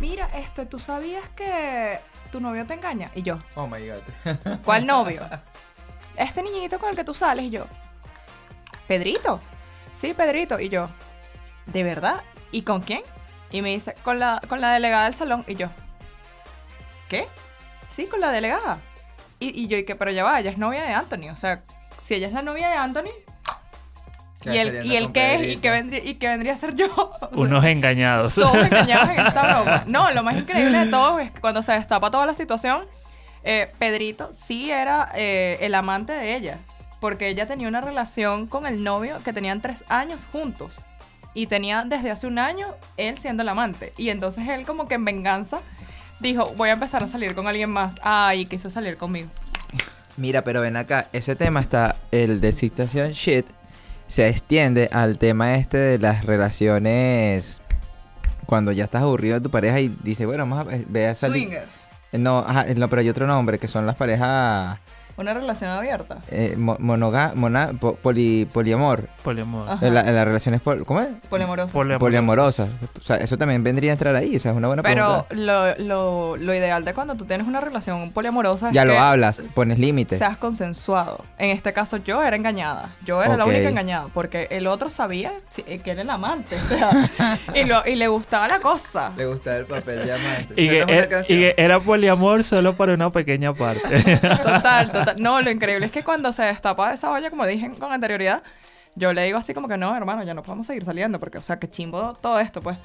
[0.00, 1.98] Mira, este, ¿tú sabías que
[2.30, 3.10] tu novio te engaña?
[3.14, 4.58] Y yo, Oh my god.
[4.64, 5.22] ¿Cuál novio?
[6.16, 7.66] Este niñito con el que tú sales y yo.
[8.88, 9.38] ¿Pedrito?
[9.98, 10.60] Sí, Pedrito.
[10.60, 10.88] Y yo,
[11.66, 12.20] ¿de verdad?
[12.52, 13.02] ¿Y con quién?
[13.50, 15.44] Y me dice, con la, con la delegada del salón.
[15.48, 15.68] Y yo,
[17.08, 17.26] ¿qué?
[17.88, 18.78] Sí, con la delegada.
[19.40, 19.96] Y, y yo, ¿y qué?
[19.96, 21.30] Pero ya va, ella es novia de Anthony.
[21.32, 21.62] O sea,
[22.04, 23.10] si ella es la novia de Anthony,
[24.44, 25.54] ¿y el, y el qué es?
[25.54, 26.86] ¿Y qué, vendría, ¿Y qué vendría a ser yo?
[26.96, 28.36] O sea, Unos engañados.
[28.36, 29.82] todos engañados en esta broma.
[29.86, 32.86] No, lo más increíble de todo es que cuando se destapa toda la situación,
[33.42, 36.58] eh, Pedrito sí era eh, el amante de ella.
[37.00, 40.80] Porque ella tenía una relación con el novio que tenían tres años juntos.
[41.34, 43.92] Y tenía desde hace un año él siendo el amante.
[43.96, 45.60] Y entonces él como que en venganza
[46.20, 47.96] dijo, voy a empezar a salir con alguien más.
[48.02, 49.28] Ay, quiso salir conmigo.
[50.16, 53.46] Mira, pero ven acá, ese tema está, el de situación shit,
[54.08, 57.60] se extiende al tema este de las relaciones
[58.46, 61.44] cuando ya estás aburrido de tu pareja y dice, bueno, vamos a ver a salir.
[61.44, 61.66] Swinger.
[62.12, 64.78] No, ajá, no, pero hay otro nombre que son las parejas
[65.18, 66.18] Una relación abierta.
[66.28, 69.08] eh, mo- monoga- mona- po- poli- poliamor.
[69.22, 69.66] Poliamor.
[69.82, 71.08] La- las relaciones, pol- ¿cómo es?
[71.28, 71.72] Poliamoroso.
[71.72, 72.00] Poliamorosas.
[72.00, 72.68] Poliamorosas.
[72.98, 75.76] O sea, eso también vendría a entrar ahí, o sea, es una buena Pero pregunta.
[75.76, 79.42] lo, lo, lo ideal de cuando tú tienes una relación poliamorosa es Ya lo hablas,
[79.54, 80.18] pones límites.
[80.20, 81.24] seas consensuado.
[81.36, 82.90] En este caso yo era engañada.
[83.04, 86.56] Yo era la única engañada porque el otro sabía si- que era el amante.
[86.56, 86.90] O sea,
[87.54, 89.12] y, lo- y le gustaba la cosa.
[89.16, 90.54] Le gusta el papel de amante.
[90.56, 93.80] Y que, e- y que era poliamor solo para una pequeña parte.
[94.42, 95.07] Total, total.
[95.18, 98.42] No, lo increíble es que cuando se destapa esa olla, como dije con anterioridad,
[98.94, 101.42] yo le digo así como que no, hermano, ya no podemos seguir saliendo porque, o
[101.42, 102.76] sea, que chimbo todo esto, pues.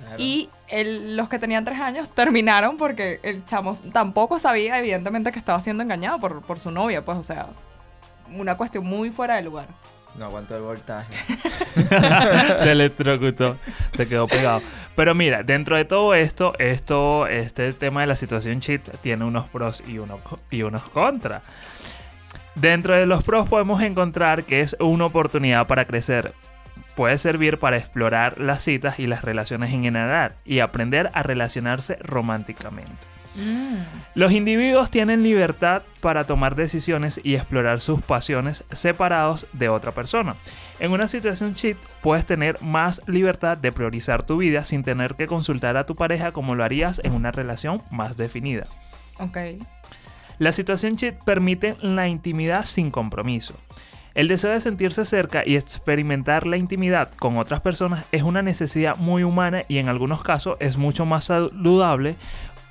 [0.00, 0.16] Claro.
[0.18, 5.38] Y el- los que tenían tres años terminaron porque el chamo tampoco sabía, evidentemente, que
[5.38, 7.46] estaba siendo engañado por, por su novia, pues, o sea,
[8.32, 9.68] una cuestión muy fuera de lugar.
[10.18, 11.12] No aguanto el voltaje.
[12.62, 13.56] se electrocutó,
[13.92, 14.62] se quedó pegado.
[14.96, 19.48] Pero mira, dentro de todo esto, esto, este tema de la situación cheat tiene unos
[19.48, 19.98] pros y
[20.50, 21.42] y unos contras.
[22.54, 26.32] Dentro de los pros podemos encontrar que es una oportunidad para crecer.
[26.94, 31.96] Puede servir para explorar las citas y las relaciones en general y aprender a relacionarse
[32.00, 33.13] románticamente.
[33.34, 33.78] Mm.
[34.14, 40.36] Los individuos tienen libertad para tomar decisiones y explorar sus pasiones separados de otra persona.
[40.78, 45.26] En una situación cheat puedes tener más libertad de priorizar tu vida sin tener que
[45.26, 48.66] consultar a tu pareja como lo harías en una relación más definida.
[49.18, 49.38] Ok.
[50.38, 53.54] La situación cheat permite la intimidad sin compromiso.
[54.14, 58.96] El deseo de sentirse cerca y experimentar la intimidad con otras personas es una necesidad
[58.96, 62.14] muy humana y en algunos casos es mucho más saludable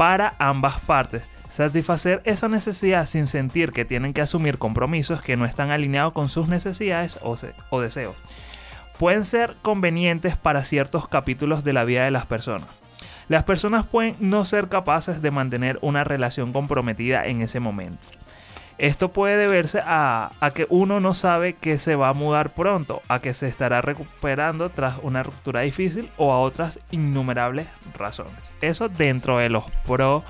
[0.03, 1.23] para ambas partes.
[1.47, 6.27] Satisfacer esa necesidad sin sentir que tienen que asumir compromisos que no están alineados con
[6.27, 7.37] sus necesidades o,
[7.69, 8.13] o deseos.
[8.99, 12.67] Pueden ser convenientes para ciertos capítulos de la vida de las personas.
[13.29, 18.09] Las personas pueden no ser capaces de mantener una relación comprometida en ese momento.
[18.77, 23.01] Esto puede deberse a, a que uno no sabe que se va a mudar pronto,
[23.07, 28.33] a que se estará recuperando tras una ruptura difícil o a otras innumerables razones.
[28.61, 30.23] Eso dentro de los pros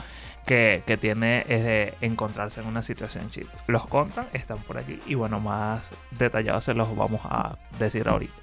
[0.46, 3.48] que, que tiene eh, encontrarse en una situación cheat.
[3.68, 8.34] Los contras están por aquí y bueno, más detallados se los vamos a decir ahorita.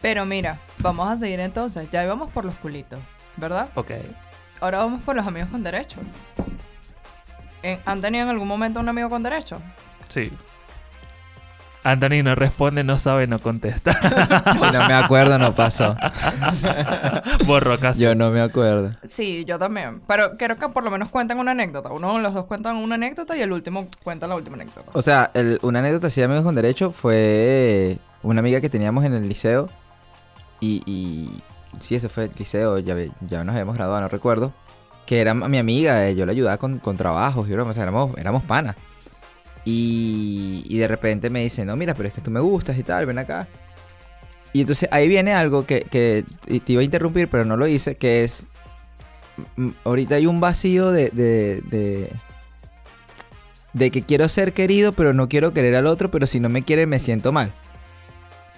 [0.00, 1.90] Pero mira, vamos a seguir entonces.
[1.90, 2.98] Ya íbamos por los culitos,
[3.36, 3.68] ¿verdad?
[3.74, 3.92] Ok.
[4.60, 6.00] Ahora vamos por los amigos con derecho.
[7.66, 9.60] Eh, ¿Han tenido en algún momento un amigo con derecho?
[10.08, 10.30] Sí.
[11.82, 13.92] Anthony no responde, no sabe, no contesta.
[14.58, 15.96] Si no me acuerdo, no pasó.
[17.46, 18.00] Borro caso.
[18.00, 18.90] Yo no me acuerdo.
[19.04, 20.00] Sí, yo también.
[20.06, 21.90] Pero creo que por lo menos cuentan una anécdota.
[21.90, 24.90] Uno de los dos cuentan una anécdota y el último cuenta la última anécdota.
[24.94, 29.04] O sea, el- una anécdota así de amigos con derecho fue una amiga que teníamos
[29.04, 29.68] en el liceo.
[30.60, 31.42] Y, y
[31.80, 32.94] sí, eso fue el liceo, ya,
[33.28, 34.52] ya nos habíamos graduado, no recuerdo.
[35.06, 38.16] Que era mi amiga, eh, yo la ayudaba con, con trabajos y o sea, éramos,
[38.18, 38.76] éramos panas.
[39.64, 42.82] Y, y de repente me dice, no, mira, pero es que tú me gustas y
[42.82, 43.48] tal, ven acá.
[44.52, 47.96] Y entonces ahí viene algo que, que te iba a interrumpir, pero no lo hice,
[47.96, 48.46] que es,
[49.84, 52.10] ahorita hay un vacío de, de,
[53.72, 56.62] de que quiero ser querido, pero no quiero querer al otro, pero si no me
[56.62, 57.52] quiere me siento mal.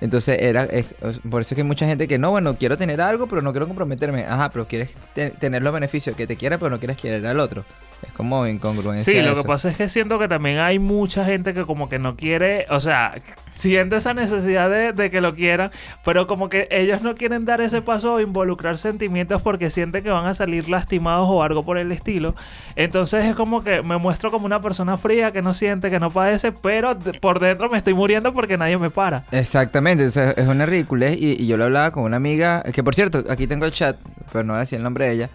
[0.01, 0.95] Entonces era es-
[1.29, 3.53] por eso es que hay mucha gente que no, bueno, quiero tener algo, pero no
[3.53, 4.25] quiero comprometerme.
[4.25, 7.41] Ajá, pero quieres te- tener los beneficios que te quiera, pero no quieres querer al
[7.41, 7.65] otro.
[8.07, 9.13] Es como incongruencia.
[9.13, 11.99] Sí, lo que pasa es que siento que también hay mucha gente que como que
[11.99, 13.15] no quiere, o sea,
[13.53, 15.73] siente esa necesidad de, de que lo quieran,
[16.05, 20.11] pero como que ellos no quieren dar ese paso o involucrar sentimientos porque sienten que
[20.11, 22.37] van a salir lastimados o algo por el estilo.
[22.77, 26.13] Entonces es como que me muestro como una persona fría que no siente, que no
[26.13, 29.25] padece, pero por dentro me estoy muriendo porque nadie me para.
[29.33, 33.47] Exactamente, es una ridiculez y, yo lo hablaba con una amiga, que por cierto, aquí
[33.47, 33.97] tengo el chat,
[34.33, 35.31] pero no voy a decir el nombre de ella,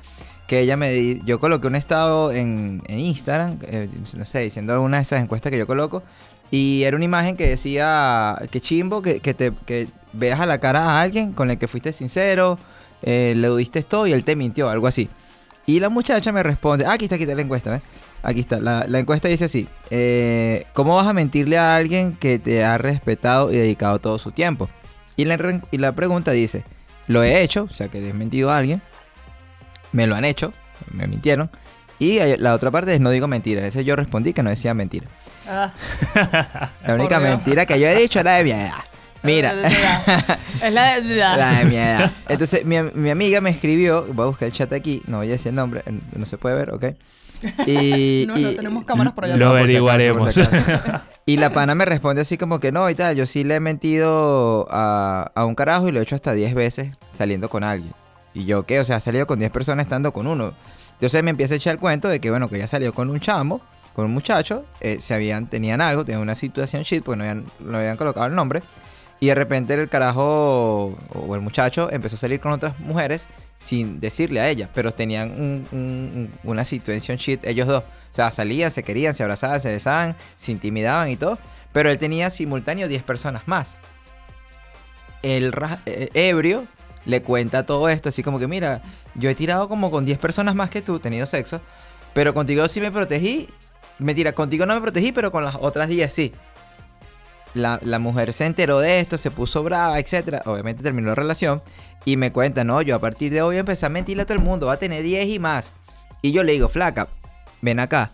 [0.47, 4.97] que ella me di, yo coloqué un estado en, Instagram, eh, no sé, diciendo alguna
[4.97, 6.03] de esas encuestas que yo coloco,
[6.51, 9.53] y era una imagen que decía, que chimbo, que, que te
[10.13, 12.59] veas a la cara a alguien con el que fuiste sincero,
[13.01, 15.09] eh, le diste todo y él te mintió, algo así.
[15.65, 17.83] Y la muchacha me responde, ah, aquí está, aquí está la encuesta, ¿ves?
[18.25, 22.39] Aquí está, la, la encuesta dice así, eh, ¿cómo vas a mentirle a alguien que
[22.39, 24.69] te ha respetado y dedicado todo su tiempo?
[25.17, 26.63] Y la, re- y la pregunta dice,
[27.07, 28.81] lo he hecho, o sea que le he mentido a alguien,
[29.91, 30.53] me lo han hecho,
[30.91, 31.51] me mintieron,
[31.99, 35.07] y la otra parte es no digo mentira, ese yo respondí que no decía mentira.
[35.47, 35.73] Ah,
[36.87, 37.37] La única Por Dios.
[37.37, 38.71] mentira que yo he dicho era de mi edad.
[39.21, 39.53] Mira,
[40.63, 41.15] es la de...
[41.15, 42.11] la de mi edad.
[42.29, 45.31] Entonces, mi, mi amiga me escribió, voy a buscar el chat aquí, no voy a
[45.31, 45.81] decir el nombre,
[46.15, 46.85] no se puede ver, ¿ok?
[47.67, 49.37] Y, No, no y- tenemos cámaras por allá.
[49.37, 50.33] Lo averiguaremos.
[50.33, 50.41] si.
[51.25, 53.59] Y la pana me responde así como que no, y tal, yo sí le he
[53.61, 57.93] mentido a, a un carajo y lo he hecho hasta 10 veces saliendo con alguien.
[58.33, 58.81] Y yo, ¿qué?
[58.81, 60.51] O sea, ha salido con 10 personas estando con uno.
[60.93, 63.21] Entonces me empieza a echar el cuento de que, bueno, que ella salió con un
[63.21, 63.61] chamo,
[63.93, 67.45] con un muchacho, eh, se habían, tenían algo, tenían una situación shit, porque no habían,
[67.59, 68.61] no habían colocado el nombre.
[69.23, 74.01] Y de repente el carajo o el muchacho empezó a salir con otras mujeres sin
[74.01, 75.79] decirle a ella, pero tenían un- un-
[76.13, 77.83] un- una situación shit ellos dos.
[77.83, 81.39] O sea, salían, se querían, se abrazaban, se besaban, se intimidaban y todo.
[81.71, 83.77] Pero él tenía simultáneo 10 personas más.
[85.21, 85.53] El
[85.85, 86.65] eh, ebrio
[87.05, 88.81] le cuenta todo esto, así como que, mira,
[89.15, 91.61] yo he tirado como con 10 personas más que tú, tenido sexo,
[92.13, 93.47] pero contigo sí me protegí.
[93.99, 96.33] Mentira, contigo no me protegí, pero con las otras 10 sí.
[97.53, 100.41] La, la mujer se enteró de esto, se puso brava, etcétera.
[100.45, 101.61] Obviamente terminó la relación.
[102.05, 104.43] Y me cuenta, no, yo a partir de hoy empecé a mentirle a todo el
[104.43, 105.71] mundo, va a tener 10 y más.
[106.21, 107.07] Y yo le digo, flaca,
[107.61, 108.11] ven acá.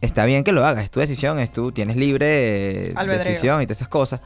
[0.00, 3.78] Está bien que lo hagas, es tu decisión, es tú, tienes libre decisión y todas
[3.78, 4.20] esas cosas.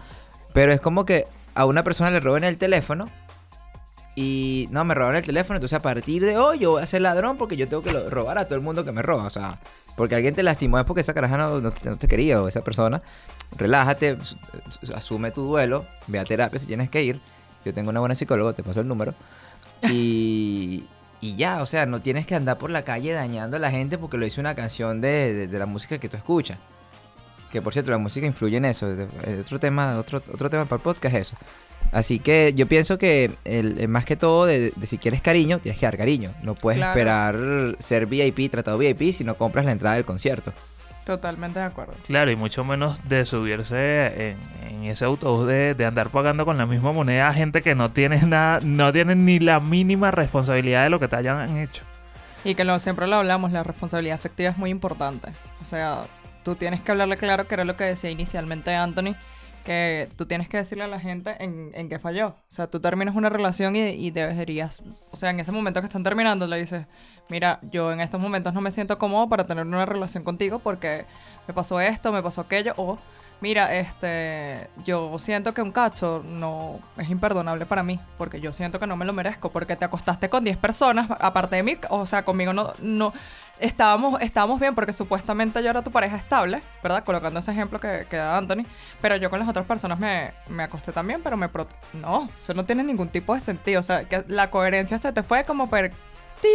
[0.55, 3.11] Pero es como que a una persona le roben el teléfono
[4.19, 7.03] Y no, me robaron el teléfono, entonces a partir de hoy yo voy a ser
[7.03, 9.25] ladrón porque yo tengo que robar a todo el mundo que me roba.
[9.25, 9.61] O sea,
[9.95, 13.03] porque alguien te lastimó es porque esa caraja no, te, quería o esa persona.
[13.57, 14.17] Relájate,
[14.95, 17.21] asume tu duelo, ve a terapia si tienes que ir.
[17.65, 19.15] Yo tengo una buena psicóloga, te paso el número.
[19.83, 20.85] Y,
[21.21, 23.99] y ya, o sea, no tienes que andar por la calle dañando a la gente
[23.99, 26.59] porque lo hizo una canción de, de- la música que tú escuchas.
[27.53, 28.87] Que por cierto, la música influye en eso.
[29.41, 31.37] Otro tema, otro, otro tema para el podcast es eso.
[31.93, 35.59] Así que yo pienso que el, el más que todo de, de si quieres cariño,
[35.59, 36.33] tienes que dar cariño.
[36.43, 36.93] No puedes Claro.
[36.93, 40.53] esperar ser VIP, tratado VIP, si no compras la entrada del concierto.
[41.05, 41.95] Totalmente de acuerdo.
[42.07, 46.59] Claro, y mucho menos de subirse en, en ese autobús de, de andar pagando con
[46.59, 50.83] la misma moneda a gente que no tiene nada, no tienen ni la mínima responsabilidad
[50.83, 51.85] de lo que te hayan hecho.
[52.45, 55.29] Y que lo, siempre lo hablamos, la responsabilidad afectiva es muy importante.
[55.63, 56.03] O sea,
[56.43, 59.15] tú tienes que hablarle claro, que era lo que decía inicialmente Anthony,
[59.67, 62.29] que tú tienes que decirle a la gente en, en qué falló.
[62.29, 66.05] O sea, tú terminas una relación y, deberías, o sea, en ese momento que están
[66.05, 66.87] terminando, le dices,
[67.29, 71.05] mira, yo en estos momentos no me siento cómodo para tener una relación contigo porque
[71.49, 72.97] me pasó esto, me pasó aquello, o
[73.41, 78.79] mira, este, yo siento que un cacho no es imperdonable para mí, porque yo siento
[78.79, 82.07] que no me lo merezco, porque te acostaste con 10 personas, aparte de mí, o
[82.07, 83.13] sea, conmigo no, no,
[83.61, 87.05] estábamos, estábamos bien, porque supuestamente yo era tu pareja estable, ¿verdad?
[87.05, 88.65] Colocando ese ejemplo que, da Anthony,
[89.01, 91.49] pero yo con las otras personas me, me acosté también, pero me...
[91.49, 95.13] pro- no, eso no tiene ningún tipo de sentido, o sea, que la coherencia se
[95.13, 95.91] te fue como per...
[96.43, 96.49] ti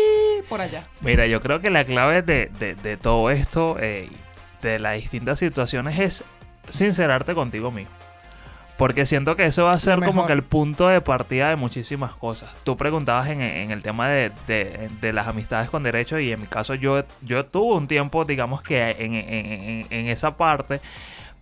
[0.50, 0.84] por allá.
[1.02, 4.10] Mira, yo creo que la clave de, de- de todo esto, eh,
[4.62, 6.24] de las distintas situaciones, es
[6.70, 7.92] sincerarte contigo mismo.
[8.82, 12.14] Porque siento que eso va a ser como que el punto de partida de muchísimas
[12.14, 12.50] cosas.
[12.64, 16.40] Tú preguntabas en, en el tema de, de- de las amistades con derecho y en
[16.40, 20.82] mi caso yo, yo tuve un tiempo, digamos que en, en- en- en esa parte,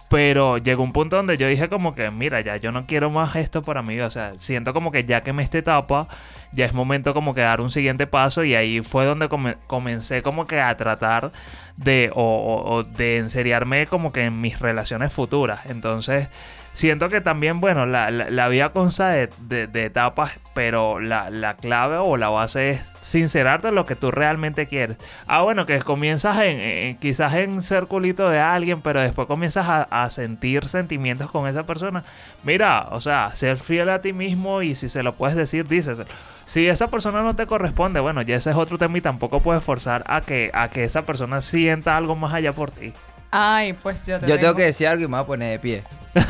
[0.10, 3.36] pero llegó un punto donde yo dije como que, mira, ya yo no quiero más
[3.36, 4.00] esto para mí.
[4.02, 6.08] O sea, siento como que ya quemé esta etapa,
[6.52, 10.24] ya es momento como que dar un siguiente paso y ahí fue donde come- comencé
[10.24, 11.32] como que a tratar
[11.78, 15.68] de, o, o- o de enseriarme como que en mis relaciones futuras.
[15.68, 16.28] Entonces,
[16.74, 21.98] siento que también, bueno, la, la, vida consta de, de- etapas, pero la, la clave
[21.98, 24.98] o la base es sincerarte en lo que tú realmente quieres.
[25.28, 29.68] Ah, bueno, que comienzas en, en- quizás en ser culito de alguien, pero después comienzas
[29.68, 32.04] a, a sentir sentimientos con esa persona.
[32.44, 36.02] Mira, o sea, ser fiel a ti mismo y si se lo puedes decir, dices.
[36.46, 39.64] Si esa persona no te corresponde, bueno, ya ese es otro tema y tampoco puedes
[39.64, 42.92] forzar a que, a que esa persona sienta algo más allá por ti.
[43.32, 45.52] Ay, pues yo te Yo tengo tengo- que decir algo y me voy a poner
[45.52, 45.84] de pie.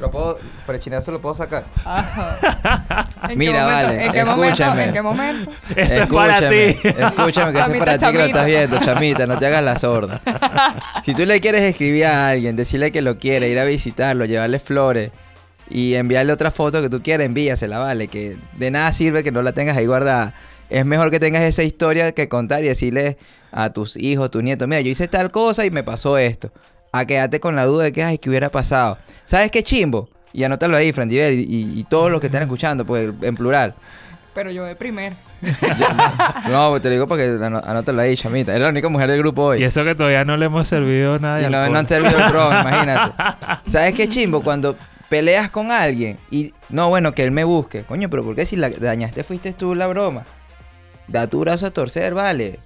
[0.00, 1.66] ¿Lo puedo, frechinazo lo puedo sacar?
[1.84, 3.06] Ajá.
[3.24, 3.86] ¿En qué Mira, momento?
[3.88, 4.44] vale, ¿En qué momento?
[4.46, 4.84] escúchame.
[4.84, 5.50] ¿En qué momento?
[5.76, 6.56] Esto es para ti.
[6.82, 9.62] Escúchame, que esto es Chamita, para ti que lo estás viendo, chamita, no te hagas
[9.64, 10.20] la sorda.
[11.04, 14.58] Si tú le quieres escribir a alguien, decirle que lo quiere, ir a visitarlo, llevarle
[14.58, 15.10] flores
[15.68, 19.42] y enviarle otra foto que tú quieras, envíasela, vale, que de nada sirve que no
[19.42, 20.32] la tengas ahí guardada.
[20.70, 23.18] Es mejor que tengas esa historia que contar y decirle
[23.52, 26.52] a tus hijos, tus nietos, mira, yo hice tal cosa y me pasó esto.
[26.92, 28.96] A quedarte con la duda de que, ay, ¿qué hubiera pasado?
[29.24, 30.08] ¿Sabes qué chimbo?
[30.32, 33.34] Y anótalo ahí, Fran Diver, y, y- y todos los que están escuchando, pues en
[33.34, 33.74] plural.
[34.32, 35.14] Pero yo de primer.
[36.48, 38.54] No, te lo digo porque anótalo ahí, chamita.
[38.54, 39.60] Es la única mujer del grupo hoy.
[39.60, 42.30] Y eso que todavía no le hemos servido nada Y no, no han servido el
[42.32, 43.12] ron, imagínate.
[43.68, 44.42] ¿Sabes qué chimbo?
[44.42, 44.76] Cuando
[45.08, 47.82] peleas con alguien y no, bueno, que él me busque.
[47.82, 50.24] Coño, pero ¿por qué si la dañaste fuiste tú la broma?
[51.10, 52.60] Da tu brazo a torcer, vale.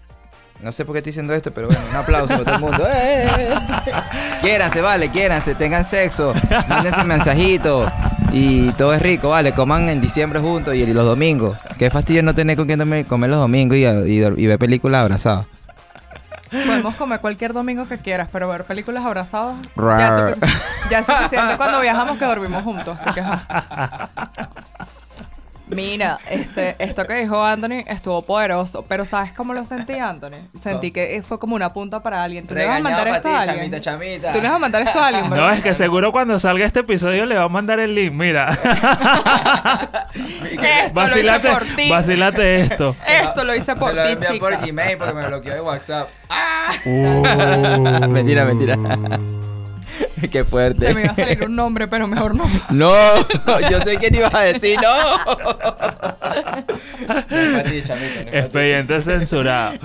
[0.63, 2.87] No sé por qué estoy diciendo esto, pero bueno, un aplauso para todo el mundo.
[2.93, 3.55] ¡Eh, eh,
[3.87, 3.93] eh!
[4.41, 6.33] Quiéranse, vale, quiéranse, tengan sexo,
[6.69, 7.91] mándense mensajitos
[8.33, 11.57] y todo es rico, vale, coman en diciembre juntos y los domingos.
[11.79, 15.47] Qué fastidio no tener con quién comer los domingos y, y, y ver películas abrazados.
[16.51, 20.39] Podemos comer cualquier domingo que quieras, pero ver películas abrazadas ya es,
[20.89, 22.97] ya es suficiente cuando viajamos que dormimos juntos.
[23.01, 23.23] Así que.
[25.75, 30.37] Mira, este, esto que dijo Anthony estuvo poderoso, pero ¿sabes cómo lo sentí, Anthony?
[30.61, 32.47] Sentí que fue como una punta para alguien.
[32.47, 33.59] ¿Tú le vas a mandar esto a alguien?
[33.59, 34.33] chamita, chamita.
[34.33, 36.81] Tú le vas a mandar esto a alguien, No, es que seguro cuando salga este
[36.81, 38.13] episodio le va a mandar el link.
[38.13, 38.51] Mira,
[40.15, 41.91] Esto lo hice por ti.
[41.91, 42.97] vacílate esto.
[43.07, 44.41] Esto lo hice por Se lo ti, envié chica.
[44.41, 46.09] por Gmail porque me bloqueó de WhatsApp.
[46.85, 48.09] Uh.
[48.09, 48.77] mentira, mentira.
[50.31, 50.87] Qué fuerte.
[50.87, 52.45] Se me iba a salir un nombre, pero mejor no.
[52.71, 52.91] No,
[53.71, 54.93] yo sé que ni ibas a decir no.
[58.33, 59.79] Expediente censurado.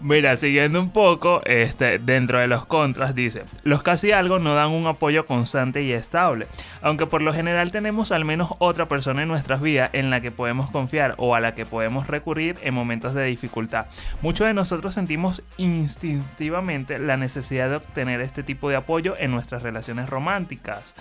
[0.00, 4.70] Mira, siguiendo un poco, este, dentro de los contras dice, los casi algo no dan
[4.70, 6.46] un apoyo constante y estable,
[6.82, 10.30] aunque por lo general tenemos al menos otra persona en nuestras vidas en la que
[10.30, 13.86] podemos confiar o a la que podemos recurrir en momentos de dificultad.
[14.20, 19.62] Muchos de nosotros sentimos instintivamente la necesidad de obtener este tipo de apoyo en nuestras
[19.62, 20.94] relaciones románticas.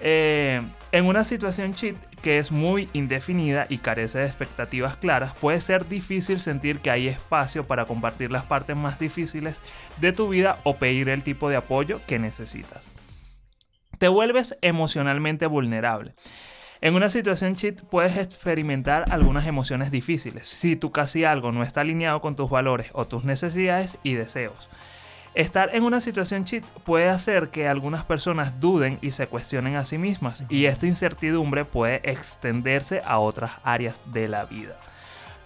[0.00, 0.60] Eh,
[0.92, 5.88] en una situación cheat que es muy indefinida y carece de expectativas claras, puede ser
[5.88, 9.62] difícil sentir que hay espacio para compartir las partes más difíciles
[9.98, 12.88] de tu vida o pedir el tipo de apoyo que necesitas.
[13.98, 16.14] Te vuelves emocionalmente vulnerable.
[16.82, 21.82] En una situación cheat puedes experimentar algunas emociones difíciles si tu casi algo no está
[21.82, 24.70] alineado con tus valores o tus necesidades y deseos.
[25.34, 29.84] Estar en una situación cheat puede hacer que algunas personas duden y se cuestionen a
[29.84, 34.76] sí mismas y esta incertidumbre puede extenderse a otras áreas de la vida.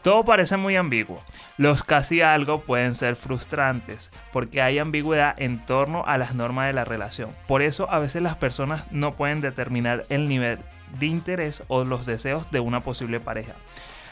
[0.02, 1.18] Todo parece muy ambiguo.
[1.56, 6.74] Los casi algo pueden ser frustrantes porque hay ambigüedad en torno a las normas de
[6.74, 7.30] la relación.
[7.46, 10.58] Por eso a veces las personas no pueden determinar el nivel
[10.98, 13.52] de interés o los deseos de una posible pareja.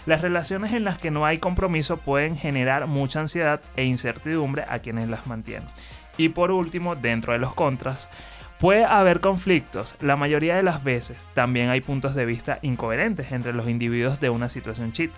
[0.04, 4.80] Las relaciones en las que no hay compromiso pueden generar mucha ansiedad e incertidumbre a
[4.80, 5.68] quienes las mantienen.
[6.16, 8.10] Y por último, dentro de los contras,
[8.58, 9.94] puede haber conflictos.
[10.00, 14.30] La mayoría de las veces también hay puntos de vista incoherentes entre los individuos de
[14.30, 15.10] una situación cheat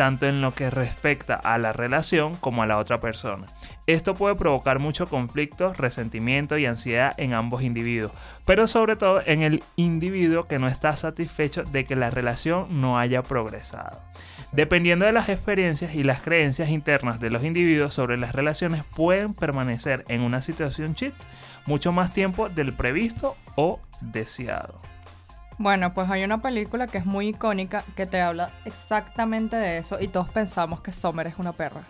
[0.00, 3.44] tanto en lo que respecta a la relación como a la otra persona.
[3.86, 8.10] Esto puede provocar mucho conflicto, resentimiento y ansiedad en ambos individuos,
[8.46, 12.98] pero sobre todo en el individuo que no está satisfecho de que la relación no
[12.98, 14.00] haya progresado.
[14.52, 19.34] Dependiendo de las experiencias y las creencias internas de los individuos sobre las relaciones pueden
[19.34, 21.12] permanecer en una situación cheat
[21.66, 24.80] mucho más tiempo del previsto o deseado.
[25.62, 30.00] Bueno, pues hay una película que es muy icónica que te habla exactamente de eso
[30.00, 31.82] y todos pensamos que Summer es una perra.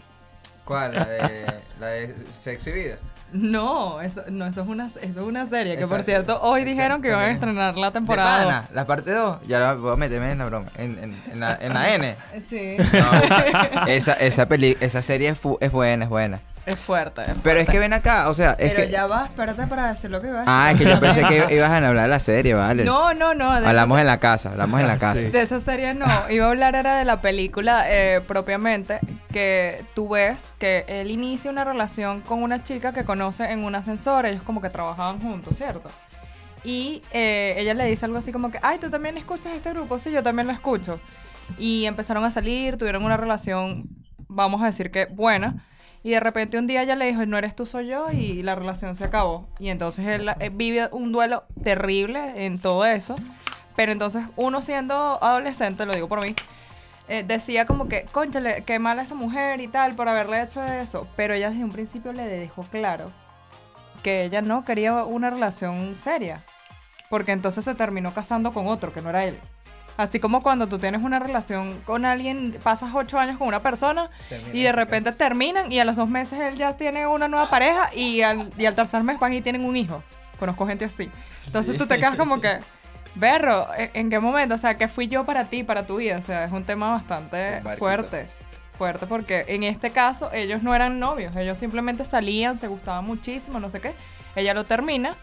[0.65, 0.93] ¿Cuál?
[0.95, 2.97] ¿La de, la de Sexo y Vida?
[3.33, 7.01] No, eso, no, eso es una, eso es una serie que por cierto hoy dijeron
[7.01, 8.45] que iban a estrenar la ¿De temporada.
[8.45, 8.65] pana?
[8.73, 9.39] ¿La parte 2?
[9.47, 10.67] Ya la voy a meterme en la broma.
[10.77, 12.17] En, en, en la, en la N.
[12.49, 12.77] Sí.
[12.77, 16.41] No, esa, esa, peli, esa serie es, fu- es buena, es buena.
[16.67, 17.23] Es fuerte.
[17.23, 18.91] es Pero es que ven acá, o sea, es Pero que...
[18.91, 21.71] ya va, espérate para decir lo que ibas Ah, es que yo pensé que ibas
[21.71, 22.85] a hablar de la serie, vale.
[22.85, 23.61] No, no, no.
[23.61, 25.21] de Hablamos esa- en la casa, hablamos en la casa.
[25.23, 25.29] Sí.
[25.29, 29.01] De esa serie no, iba a hablar era de la película eh, propiamente,
[29.33, 33.75] que tú ves que él inicia una relación con una chica que conoce en un
[33.75, 35.91] ascensor, ellos como que trabajaban juntos, ¿cierto?
[36.63, 39.99] Y eh, ella le dice algo así como que, ay, tú también escuchas este grupo,
[39.99, 41.01] sí, yo también lo escucho.
[41.59, 43.89] Y empezaron a salir, tuvieron una relación,
[44.29, 45.65] vamos a decir que buena.
[46.03, 48.55] Y de repente un día ella le dijo, no eres tú, soy yo, y la
[48.55, 49.49] relación se acabó.
[49.59, 53.17] Y entonces él eh, vive un duelo terrible en todo eso.
[53.77, 56.35] Pero entonces uno siendo adolescente, lo digo por mí,
[57.09, 61.07] eh, decía como que, conchale, qué mala esa mujer y tal por haberle hecho eso.
[61.17, 63.11] Pero ella desde un principio le dejó claro
[64.03, 66.43] que ella no quería una relación seria.
[67.11, 69.39] Porque entonces se terminó casando con otro, que no era él.
[70.01, 74.09] Así como cuando tú tienes una relación con alguien, pasas ocho años con una persona
[74.51, 77.91] y de repente terminan y a los dos meses él ya tiene una nueva pareja
[77.95, 80.03] y al, y al tercer mes van y tienen un hijo.
[80.39, 81.11] Conozco gente así.
[81.45, 82.61] Entonces tú te quedas como que,
[83.15, 84.55] berro, ¿en en qué momento?
[84.55, 86.17] O sea, ¿qué fui yo para ti, para tu vida?
[86.17, 88.27] O sea, es un tema bastante Un fuerte.
[88.79, 93.61] Fuerte porque en este caso ellos no eran novios, ellos simplemente salían, se gustaban muchísimo,
[93.61, 93.93] no sé qué.
[94.35, 95.15] Ella lo termina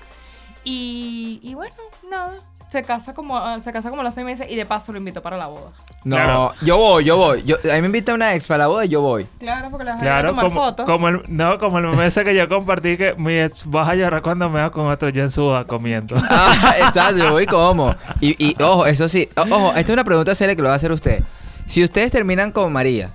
[0.64, 1.74] y, y bueno,
[2.12, 2.38] nada.
[2.70, 4.97] Se casa como ah, se casa como a los seis meses y de paso lo
[4.97, 5.72] invitó para la boda.
[6.03, 6.53] No, Claro.
[6.61, 7.43] yo voy, yo voy.
[7.43, 9.26] Yo, a mí me invita una ex para la boda y yo voy.
[9.39, 10.86] Claro, porque la dejaron Claro, tomar como, fotos.
[10.86, 14.22] como el, no, como el ese que yo compartí que mi ex vas a llorar
[14.22, 16.18] cuando me va con otro yo en su boda comiendo.
[16.30, 17.95] Ah, exacto, yo voy como.
[18.20, 20.74] Y, y ojo, eso sí, o- ojo, esta es una pregunta seria que lo va
[20.74, 21.24] a hacer usted.
[21.68, 23.11] Si ustedes terminan con María,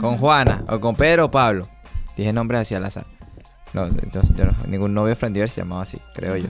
[0.00, 1.68] con Juana, o con Pedro o Pablo,
[2.16, 3.04] dije nombres así al azar.
[3.74, 6.48] No, yo, yo no- ningún novio Friendiver se llamaba así, creo yo.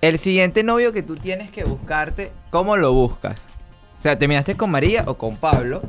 [0.00, 3.46] El siguiente novio que tú tienes que buscarte, ¿cómo lo buscas?
[3.98, 5.82] O sea, terminaste con María o con Pablo.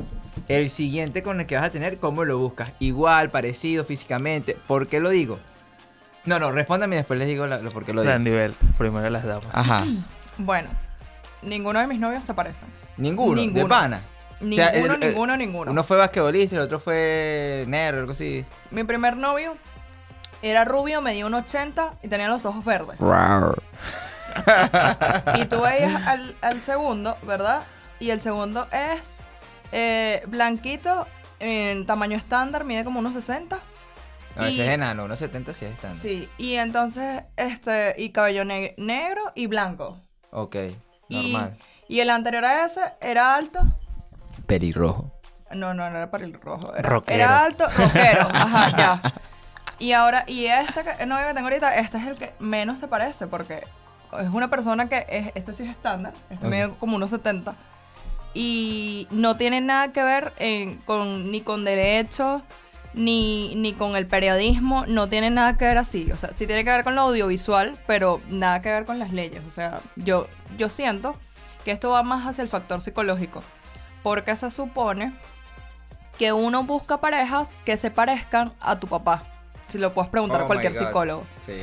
[0.48, 2.72] El siguiente con el que vas a tener, ¿cómo lo buscas?
[2.78, 4.56] Igual, parecido físicamente.
[4.66, 5.38] ¿Por qué lo digo?
[6.26, 8.10] No, no, respóndame y después les digo la- lo por qué lo digo.
[8.10, 9.48] Gran nivel, primero las damas.
[9.52, 9.84] Ajá.
[10.38, 10.70] Bueno,
[11.42, 12.66] ninguno de mis novios se parecen.
[12.96, 14.00] Ninguno, de pana.
[14.40, 15.70] Ninguno, sea, el- el- ninguno, ninguno.
[15.70, 18.42] Uno fue basquetbolista y el otro fue nerd, algo así.
[18.70, 19.56] Mi primer novio
[20.48, 22.96] era rubio, medía un 80 y tenía los ojos verdes.
[25.34, 27.62] Y tú veías al, al segundo, ¿verdad?
[28.00, 29.16] Y el segundo es
[29.72, 31.06] eh, blanquito,
[31.38, 33.58] en tamaño estándar, mide como unos 60.
[34.36, 35.98] No, Y- ese es enano, unos 70 sí es estándar.
[36.00, 40.00] Sí, y entonces, este, y cabello ne- negro y blanco.
[40.30, 40.56] Ok,
[41.10, 41.56] normal.
[41.88, 43.60] y el anterior a ese era alto.
[44.46, 45.12] Pelirrojo.
[45.50, 46.74] No, no, no era para el rojo.
[46.74, 47.14] Era, Rockero.
[47.14, 48.28] era alto, rockero.
[48.32, 49.02] Ajá, ya.
[49.82, 52.86] Y ahora, y este que, novio que tengo ahorita, este es el que menos se
[52.86, 53.64] parece porque
[54.20, 56.52] es una persona que es, este sí es estándar, este Ok.
[56.52, 57.54] mide como unos 70
[58.34, 62.42] y no tiene nada que ver en- con, ni con derechos,
[62.94, 66.12] ni, ni con el periodismo, no tiene nada que ver así.
[66.12, 69.12] O sea, sí tiene que ver con lo audiovisual, pero nada que ver con las
[69.12, 69.42] leyes.
[69.48, 70.28] O sea, yo,
[70.58, 71.16] yo siento
[71.64, 73.42] que esto va más hacia el factor psicológico.
[74.02, 75.12] Porque se supone
[76.18, 79.24] que uno busca parejas que se parezcan a tu papá.
[79.72, 81.26] Si lo puedes preguntar a Oh cualquier psicólogo.
[81.46, 81.54] Sí.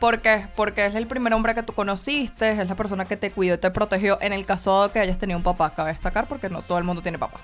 [0.00, 0.48] ¿Por qué?
[0.56, 3.58] Porque es el primer hombre que tú conociste, es la persona que te cuidó y
[3.58, 5.72] te protegió en el caso de que hayas tenido un papá.
[5.74, 7.38] Cabe destacar porque no todo el mundo tiene papá.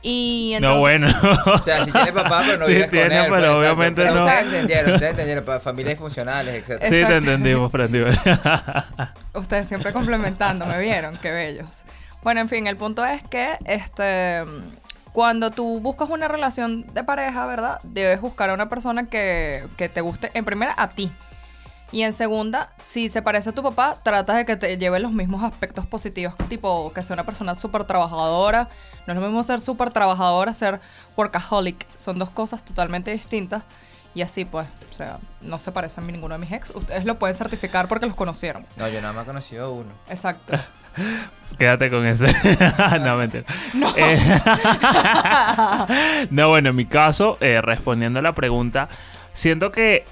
[0.00, 1.08] Y entonces, no, bueno.
[1.54, 3.58] O sea, si tiene papá, pero no Sí vives con tiene, él, pero pues, exacto.
[3.58, 4.24] obviamente Pero no.
[4.24, 6.82] Ustedes entendieron, ustedes entendieron, familias funcionales, etc.
[6.82, 7.16] sí, te Exacto.
[7.16, 8.04] entendimos, Freddy.
[9.34, 11.18] Ustedes siempre complementando, ¿me vieron?
[11.18, 11.68] Qué bellos.
[12.22, 14.44] Bueno, en fin, el punto es que este
[15.12, 17.80] cuando tú buscas una relación de pareja, ¿verdad?
[17.82, 21.12] Debes buscar a una persona que, que te guste, en primera, a ti.
[21.92, 25.12] Y en segunda, si se parece a tu papá, tratas de que te lleve los
[25.12, 28.68] mismos aspectos positivos, tipo que sea una persona súper trabajadora.
[29.06, 30.80] No es lo mismo ser súper trabajadora, ser
[31.16, 31.86] workaholic.
[31.96, 33.64] Son dos cosas totalmente distintas.
[34.14, 36.70] Y así pues, o sea, no se parecen a ninguno de mis ex.
[36.70, 38.66] Ustedes lo pueden certificar porque los conocieron.
[38.76, 39.90] No, yo nada más he conocido uno.
[40.08, 40.52] Exacto.
[41.58, 42.26] Quédate con ese.
[43.00, 43.44] no, mentira.
[43.74, 43.92] No.
[46.30, 48.88] no, bueno, en mi caso, eh, respondiendo a la pregunta,
[49.32, 50.04] siento que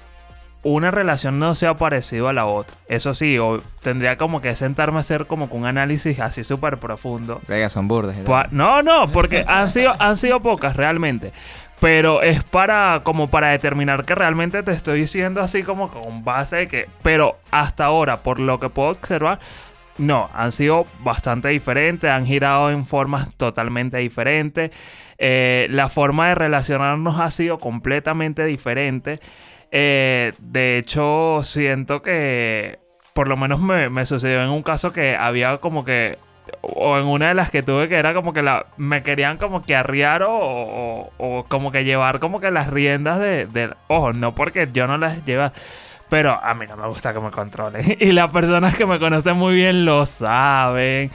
[0.61, 2.75] una relación no se ha parecido a la otra.
[2.87, 6.77] Eso sí, o tendría como que sentarme a hacer como que un análisis así súper
[6.77, 7.41] profundo.
[7.47, 8.13] Venga, son tal.
[8.25, 11.31] Pa- no, no, porque han sido, han sido pocas realmente.
[11.79, 16.57] Pero es para como para determinar que realmente te estoy diciendo así como con base
[16.57, 16.89] de que.
[17.03, 19.39] Pero hasta ahora, por lo que puedo observar,
[19.99, 24.71] no, han sido bastante diferentes, han girado en formas totalmente diferentes.
[25.17, 29.19] Eh, la forma de relacionarnos ha sido completamente diferente.
[29.71, 32.79] Eh, de hecho, siento que
[33.13, 36.17] por lo menos me, me sucedió en un caso que había como que
[36.61, 39.61] o en una de las que tuve que era como que la me querían como
[39.61, 44.33] que arriar o, o- como que llevar como que las riendas de, de- ojo no
[44.33, 45.53] porque yo no las lleva
[46.09, 49.37] pero a mí no me gusta que me controlen y las personas que me conocen
[49.37, 51.11] muy bien lo saben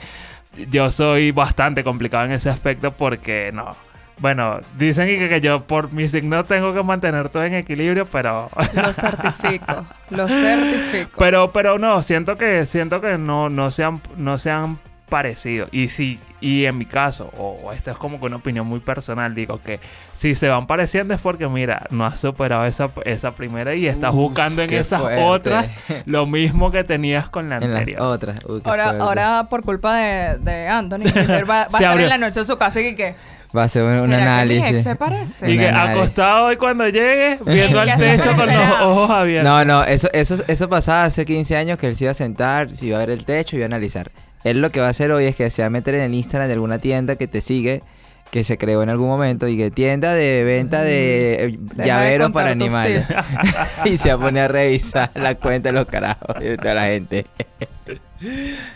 [0.71, 3.75] yo soy bastante complicado en ese aspecto porque no
[4.17, 8.49] bueno dicen que, que yo por mi signo tengo que mantener todo en equilibrio pero
[8.75, 9.85] Lo certifico.
[10.09, 11.11] Lo certifico.
[11.17, 14.79] pero, pero no, siento que, siento que no, no se han, no se han
[15.09, 15.67] parecido.
[15.71, 18.79] Y si, y en mi caso, o, o esto es como que una opinión muy
[18.79, 19.79] personal, digo que
[20.13, 24.11] si se van pareciendo es porque, mira, no has superado esa, esa primera y estás
[24.11, 25.23] Uf, buscando en esas fuerte.
[25.23, 25.71] otras
[26.05, 28.01] lo mismo que tenías con la En las anterior.
[28.01, 28.39] otras.
[28.45, 29.01] Uy, qué ahora, fuerte.
[29.03, 32.05] ahora, por culpa de, de Anthony, va, va a Se estar abrió.
[32.05, 33.15] en la noche en su casa y que.
[33.55, 34.83] Va a ser un, un ¿Será que mi ex análisis.
[34.83, 35.49] se parece?
[35.49, 35.97] Y que análisis.
[35.97, 39.49] acostado hoy cuando llegue, viendo al techo con los ojos abiertos.
[39.49, 42.69] No, no, eso, eso, eso pasaba hace 15 años que él se iba a sentar,
[42.71, 44.11] se iba a ver el techo y iba a analizar.
[44.45, 46.13] Él lo que va a hacer hoy es que se va a meter en el
[46.13, 47.81] Instagram de alguna tienda que te sigue,
[48.29, 51.87] que se creó en algún momento, y que tienda de venta de eh, Deja de
[51.87, 53.07] llaveros para animales.
[53.85, 56.75] y se va a poner a revisar la cuenta de los carajos y de toda
[56.75, 57.25] la gente.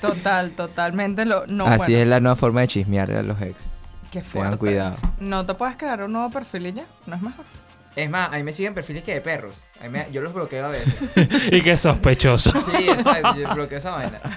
[0.02, 1.46] Total, totalmente lo.
[1.46, 3.68] No, Así bueno, es la nueva forma de chismear a los ex.
[4.12, 4.40] Qué fuerte.
[4.40, 4.98] Tengan cuidado.
[5.20, 6.86] No te puedes crear un nuevo perfil y ya.
[7.06, 7.46] No es mejor.
[7.96, 9.62] Es más, a mí me siguen perfiles que de perros.
[10.12, 10.96] yo los bloqueo a veces.
[11.52, 12.52] y que sospechoso.
[12.52, 14.20] Sí, exacto, yo bloqueo esa vaina.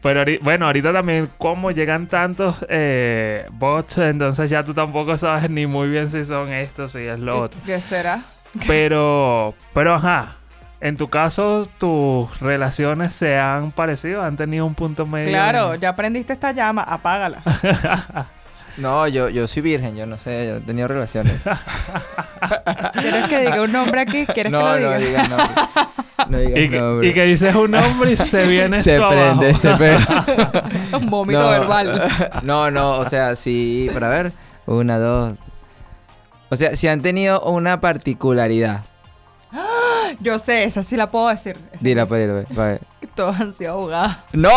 [0.00, 5.66] Pero bueno, ahorita también como llegan tantos eh, bots, entonces ya tú tampoco sabes ni
[5.66, 7.58] muy bien si son estos, si es lo otro.
[7.66, 8.22] ¿Qué, qué será?
[8.66, 10.36] Pero, pero ajá,
[10.80, 15.28] en tu caso tus relaciones se han parecido, han tenido un punto medio.
[15.28, 17.42] Claro, ya aprendiste esta llama, apágala.
[18.78, 21.34] No, yo, yo soy virgen, yo no sé, yo he tenido relaciones.
[23.00, 24.24] ¿Quieres que diga un nombre aquí?
[24.26, 24.98] ¿Quieres no, que lo no diga?
[24.98, 25.48] digas nombre.
[26.28, 27.08] No digas Y que, nombre.
[27.08, 29.54] y que dices un nombre y se viene se prende, abajo.
[29.54, 30.04] se prende.
[30.96, 32.08] un vómito no, verbal.
[32.42, 34.32] No, no, o sea, sí, para ver.
[34.66, 35.38] Una, dos.
[36.50, 38.82] O sea, si han tenido una particularidad.
[40.20, 41.56] Yo sé, esa sí la puedo decir.
[41.80, 42.80] Dila, pues, dila, pues.
[43.14, 44.16] Todos han sido abogados.
[44.32, 44.50] ¡No!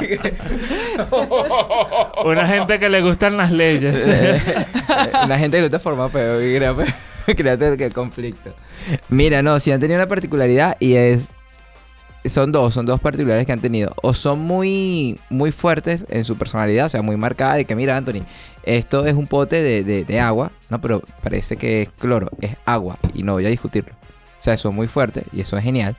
[2.24, 4.06] Una gente que le gustan las leyes.
[5.24, 6.92] Una gente que no te forma peor y crea, pues,
[7.36, 8.54] créate que conflicto.
[9.08, 11.28] Mira, no, si han tenido una particularidad y es.
[12.26, 13.94] Son dos, son dos particularidades que han tenido.
[14.02, 17.96] O son muy, muy fuertes en su personalidad, o sea, muy marcada de que, mira,
[17.96, 18.24] Anthony,
[18.62, 22.56] esto es un pote de, de- de agua, no, pero parece que es cloro, es
[22.66, 23.94] agua, y no voy a discutirlo.
[24.38, 25.96] O sea, son muy fuertes y eso es genial.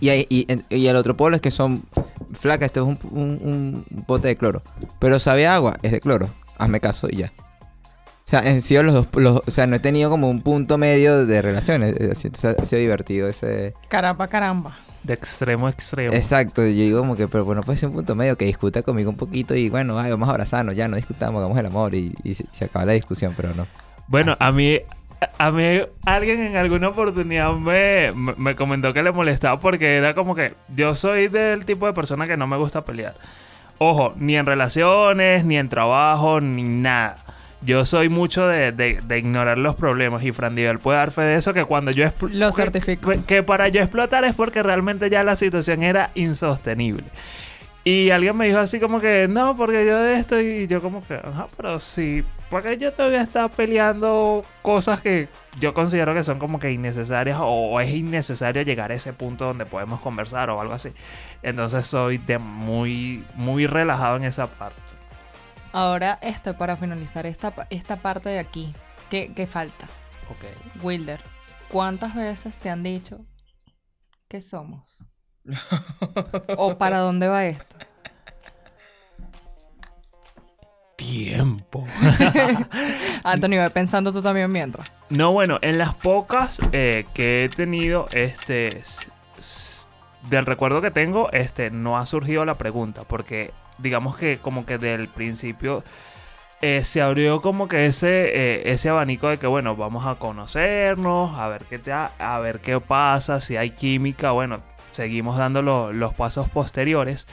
[0.00, 1.82] Y, hay- y, y el otro polo es que son
[2.32, 4.62] flaca, esto es un, un, un bote de cloro.
[4.98, 6.28] Pero sabe a agua, es de cloro.
[6.58, 7.32] Hazme caso y ya.
[8.26, 10.76] O sea, han sido los dos, los- o sea, no he tenido como un punto
[10.78, 11.96] medio de relaciones.
[11.98, 13.74] eh, así- Entonces ha sido divertido ese...
[13.88, 14.76] Caramba, caramba.
[15.02, 16.12] De extremo a extremo.
[16.14, 19.08] Exacto, yo digo como que, pero bueno, puede ser un punto medio que discuta conmigo
[19.10, 22.12] un poquito y bueno, ay, vamos a abrazarnos, ya no discutamos, hagamos el amor y,
[22.24, 23.66] y se, se acaba la discusión, pero no.
[24.08, 24.80] Bueno, a mí,
[25.38, 30.14] a mí alguien en alguna oportunidad me, me, me comentó que le molestaba porque era
[30.14, 33.14] como que yo soy del tipo de persona que no me gusta pelear.
[33.78, 37.16] Ojo, ni en relaciones, ni en trabajo, ni nada.
[37.60, 41.22] Yo soy mucho de, de- de ignorar los problemas y Fran Divel puede dar fe
[41.22, 43.10] de eso que cuando yo Lo certifico.
[43.10, 47.04] Que, que para yo explotar es porque realmente ya la situación era insostenible.
[47.84, 51.04] Y alguien me dijo así como que, no, porque yo de esto y yo como
[51.06, 55.28] que, ajá, pero sí, porque yo todavía estaba peleando cosas que
[55.60, 59.66] yo considero que son como que innecesarias o es innecesario llegar a ese punto donde
[59.66, 60.92] podemos conversar o algo así.
[61.42, 64.80] Entonces soy de muy, muy relajado en esa parte.
[65.72, 68.74] Ahora, esto para finalizar esta, esta parte de aquí.
[69.10, 69.86] ¿Qué, qué falta?
[70.30, 70.82] Ok.
[70.82, 71.20] Wilder,
[71.68, 73.20] ¿cuántas veces te han dicho
[74.28, 74.98] que somos?
[76.56, 77.76] ¿O para dónde va esto?
[80.98, 81.86] Tiempo.
[83.22, 84.90] Anthony, ve pensando tú también mientras.
[85.10, 88.82] No, bueno, en las pocas eh, que he tenido, este,
[90.28, 94.76] del recuerdo que tengo, este, no ha surgido la pregunta, porque digamos que como que
[94.78, 95.84] del principio
[96.62, 101.38] eh, se abrió como que ese, eh, ese abanico de que, bueno, vamos a conocernos,
[101.38, 105.62] a ver qué te ha- a ver qué pasa, si hay química, bueno, seguimos dando
[105.62, 107.28] lo- los pasos posteriores.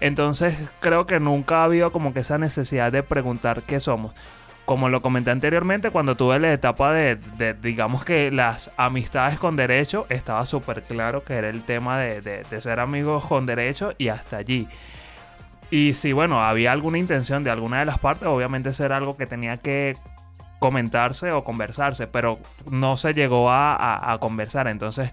[0.00, 4.12] Entonces creo que nunca ha habido como que esa necesidad de preguntar qué somos
[4.64, 7.16] como lo comenté anteriormente, cuando tuve la etapa de,
[7.62, 12.60] digamos que las amistades con derecho, estaba súper claro que era el tema de, de-
[12.60, 14.68] ser amigos con derecho y hasta allí.
[15.70, 19.26] Y si, bueno, había alguna intención de alguna de las partes, obviamente ser algo que
[19.26, 19.96] tenía que
[20.58, 22.38] comentarse o conversarse, pero
[22.70, 24.68] no se llegó a, a- a conversar.
[24.68, 25.12] Entonces,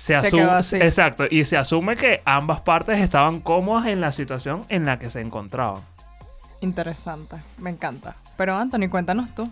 [0.00, 0.58] se Se quedó asume.
[0.58, 0.76] así.
[0.76, 5.10] Exacto, y se asume que ambas partes estaban cómodas en la situación en la que
[5.10, 5.82] se encontraban.
[6.62, 8.16] Interesante, me encanta.
[8.36, 9.50] Pero Anthony, cuéntanos tú.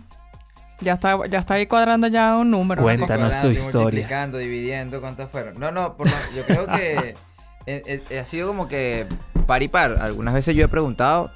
[0.81, 2.81] Ya está, ya está ahí cuadrando ya un número.
[2.83, 3.27] una Cuéntanos.
[3.29, 3.41] cosa.
[3.41, 3.83] tu historia.
[3.83, 5.59] Multiplicando, dividiendo, ¿cuántas fueron?
[5.59, 7.15] No, no, por lo- yo creo que
[7.67, 9.05] eh, eh, ha sido como que
[9.45, 9.97] par y par.
[10.01, 11.29] Algunas veces yo he preguntado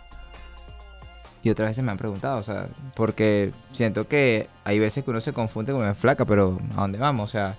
[1.43, 5.19] y otras veces me han preguntado, o sea, porque siento que hay veces que uno
[5.21, 7.29] se confunde con una flaca, pero ¿a dónde vamos?
[7.29, 7.55] O sea,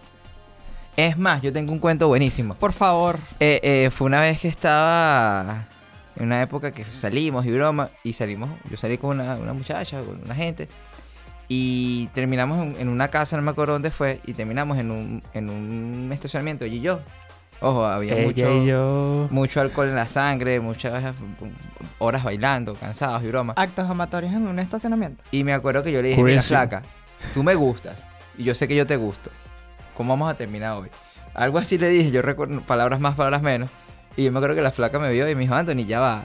[0.96, 2.54] es más, yo tengo un cuento buenísimo.
[2.54, 3.18] Por favor.
[3.40, 5.64] Eh, eh, fue una vez que estaba
[6.16, 10.00] en una época que salimos y broma, y salimos, yo salí con una, una muchacha,
[10.00, 10.68] con una gente,
[11.48, 15.22] y terminamos en, en una casa, no me acuerdo dónde fue, y terminamos en un,
[15.34, 17.00] en un estacionamiento, ella y yo.
[17.60, 19.28] Ojo, había Ella mucho, y yo.
[19.30, 21.14] mucho alcohol en la sangre, muchas
[21.98, 23.54] horas bailando, cansados y broma.
[23.56, 25.22] Actos amatorios en un estacionamiento.
[25.30, 26.48] Y me acuerdo que yo le dije, mira, Crazy.
[26.48, 26.82] flaca,
[27.32, 27.98] tú me gustas,
[28.38, 29.30] y yo sé que yo te gusto.
[29.94, 30.88] ¿Cómo vamos a terminar hoy?
[31.34, 33.70] Algo así le dije, yo recuerdo palabras más, palabras menos.
[34.16, 36.24] Y yo me acuerdo que la flaca me vio y me dijo, Anthony, ya va.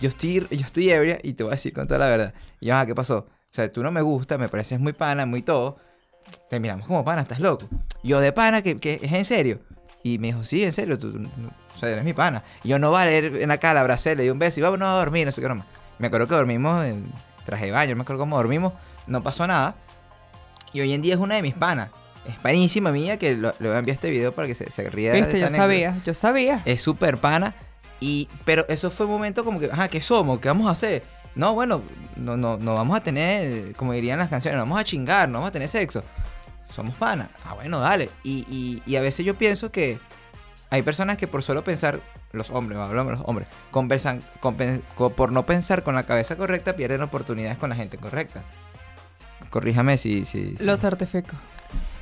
[0.00, 2.34] Yo estoy, yo estoy ebria y te voy a decir con toda la verdad.
[2.60, 3.18] Y yo, ah, ¿qué pasó?
[3.18, 5.78] O sea, tú no me gustas, me pareces muy pana, muy todo.
[6.50, 7.68] Terminamos como pana, estás loco.
[8.02, 9.60] Yo de pana, que, que es en serio.
[10.02, 11.28] Y me dijo, sí, en serio, tú, no-
[11.74, 12.42] o sea, eres mi pana.
[12.64, 14.92] Y yo no vale, en acá la abracé, le di un beso y vámonos a
[14.98, 15.64] dormir, no sé qué broma.
[15.98, 17.06] Me acuerdo que dormimos en
[17.44, 18.72] traje de baño, me acuerdo cómo dormimos,
[19.06, 19.76] no pasó nada.
[20.72, 21.90] Y hoy en día es una de mis panas.
[22.28, 24.88] Es panísima mía que lo- le voy a enviar este video para que se, se
[24.90, 25.12] ría.
[25.12, 25.62] de Viste, yo esta anécdota.
[25.64, 26.62] sabía, yo sabía.
[26.64, 27.54] Es súper pana.
[28.00, 30.38] Y, pero eso fue un momento como que, ajá, ¿qué somos?
[30.38, 31.02] ¿Qué vamos a hacer?
[31.34, 31.82] No, bueno,
[32.16, 35.34] no, no, no vamos a tener, como dirían las canciones, no vamos a chingar, no
[35.38, 36.04] vamos a tener sexo.
[36.76, 37.30] Somos pana.
[37.44, 38.08] Ah, bueno, dale.
[38.22, 39.98] Y, y, y a veces yo pienso que
[40.70, 42.00] hay personas que por solo pensar,
[42.32, 44.22] los hombres, hablamos de los hombres, conversan,
[45.16, 48.42] por no pensar con la cabeza correcta, pierden oportunidades con la gente correcta.
[49.50, 50.24] Corríjame si...
[50.24, 51.34] si, si- Lo certifico.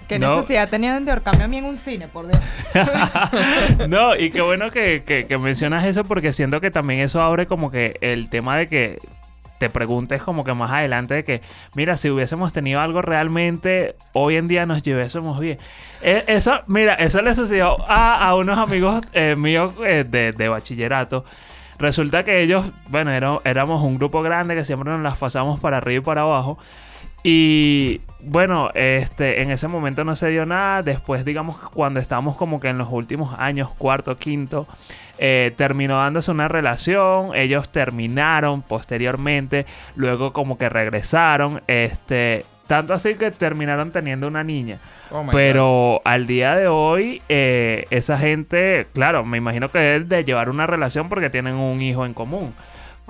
[0.08, 0.36] ¿Qué No.
[0.36, 2.38] necesidad tenían de ahorcarme a mí en un cine, por Dios?
[3.88, 7.46] No, y qué bueno que, que- que mencionas eso porque siento que también eso abre
[7.46, 8.98] como que el tema de que
[9.58, 11.40] te preguntes como que más adelante de que,
[11.74, 15.58] mira, si hubiésemos tenido algo realmente, hoy en día nos llevésemos bien.
[16.02, 20.48] Eh, eso, mira, eso le sucedió a, a unos amigos eh, míos eh, de, de
[20.48, 21.24] bachillerato.
[21.78, 25.78] Resulta que ellos, bueno, era- éramos un grupo grande que siempre nos las pasamos para
[25.78, 26.58] arriba y para abajo.
[27.22, 30.82] Y bueno, este, en ese momento no se dio nada.
[30.82, 34.66] Después, digamos, cuando estamos como que en los últimos años, cuarto, quinto,
[35.18, 37.34] eh, terminó dándose una relación.
[37.34, 39.66] Ellos terminaron posteriormente.
[39.96, 41.62] Luego como que regresaron.
[41.66, 44.78] Este, tanto así que terminaron teniendo una niña.
[45.10, 45.32] Oh God.
[45.32, 50.50] Pero al día de hoy, eh, esa gente, claro, me imagino que es de llevar
[50.50, 52.54] una relación porque tienen un hijo en común.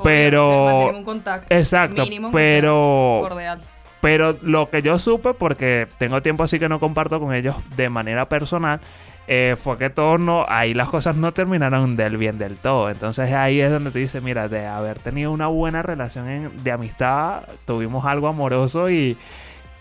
[0.03, 1.55] Pero- un contacto.
[1.55, 3.63] Exacto, Mínimo pero Cordial.
[4.07, 7.89] Pero lo que yo supe, porque tengo tiempo así que no comparto con ellos de
[7.89, 8.79] manera personal,
[9.27, 12.89] eh, fue que todo no, ahí las cosas no terminaron del bien del todo.
[12.89, 16.71] Entonces ahí es donde te dice, mira, de haber tenido una buena relación en- de
[16.71, 19.17] amistad, tuvimos algo amoroso y,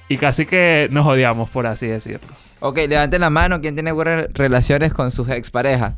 [0.10, 2.34] y casi que nos odiamos, por así decirlo.
[2.62, 3.62] Ok, levanten la mano.
[3.62, 5.94] ¿Quién tiene buenas relaciones con sus exparejas?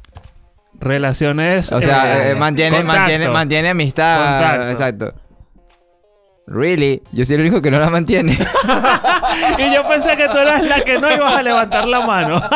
[0.82, 1.72] Relaciones...
[1.72, 3.00] O sea, eh, eh, mantiene, contacto.
[3.00, 4.18] mantiene, mantiene amistad.
[4.42, 4.70] Contacto.
[4.70, 5.14] Exacto.
[6.48, 7.04] Really?
[7.12, 8.38] Yo soy el único que no la mantiene.
[9.60, 12.42] Y yo pensé que tú eras la que no ibas a levantar la mano.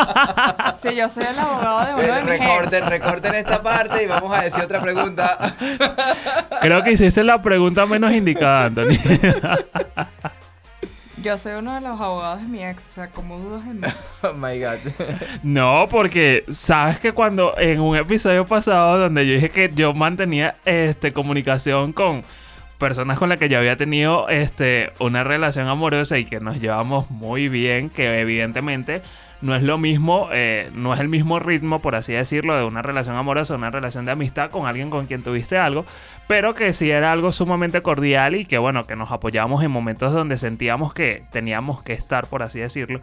[0.80, 2.40] Sí, yo soy el abogado de uno de mis ex.
[2.44, 5.54] recorten, recorten esta parte y vamos a decir otra pregunta.
[6.60, 8.88] Creo que hiciste la pregunta menos indicada, Anthony.
[11.22, 13.82] Yo soy uno de los abogados de mi ex, o sea, como dudas de mí.
[14.22, 14.78] oh my god.
[15.44, 20.56] No, porque sabes que cuando en un episodio pasado donde yo dije que yo mantenía
[20.64, 22.24] este comunicación con
[22.82, 27.12] personas con las que yo había tenido este una relación amorosa y que nos llevamos
[27.12, 29.02] muy bien, que evidentemente
[29.40, 32.82] no es lo mismo, eh, no es el mismo ritmo, por así decirlo, de una
[32.82, 35.86] relación amorosa, una relación de amistad con alguien con quien tuviste algo,
[36.26, 40.12] pero que sí era algo sumamente cordial y que bueno, que nos apoyamos en momentos
[40.12, 43.00] donde sentíamos que teníamos que estar, por así decirlo.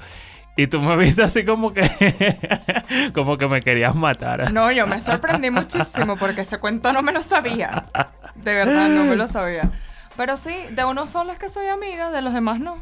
[0.57, 1.89] Y tú me viste así como que
[3.15, 4.51] como que me querías matar.
[4.51, 7.86] No, yo me sorprendí muchísimo porque ese cuento no me lo sabía.
[8.43, 9.71] De verdad, no me lo sabía.
[10.17, 12.81] Pero sí, de uno solo es que soy amiga, de los demás no.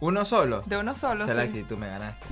[0.00, 0.60] ¿Uno solo?
[0.66, 1.40] De uno solo, la sí.
[1.40, 2.26] actitud, me ganaste.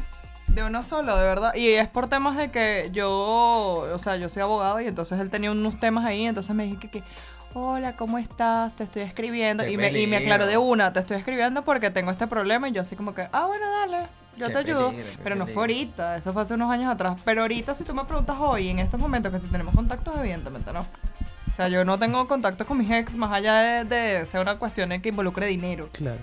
[0.49, 1.55] De uno solo, de verdad.
[1.55, 5.31] Y es por temas de que yo, o sea, yo soy abogada y entonces él
[5.31, 7.03] tenía unos temas ahí, entonces me dije que, que,
[7.55, 8.75] hola, ¿cómo estás?
[8.75, 9.65] Te estoy escribiendo.
[9.65, 12.69] Qué Y me, y me aclaró de una, te estoy escribiendo porque tengo este problema
[12.69, 14.07] y yo así como que, ah, bueno, dale,
[14.37, 14.91] yo Qué te ayudo.
[14.91, 17.19] peligro, Pero no fue ahorita, eso fue hace unos años atrás.
[17.25, 20.71] Pero ahorita si tú me preguntas hoy, en estos momentos, que si tenemos contactos, evidentemente
[20.75, 20.85] no.
[21.53, 24.57] O sea, yo no tengo contacto con mis ex más allá de, de ser una
[24.59, 26.19] cuestión que involucre dinero Claro.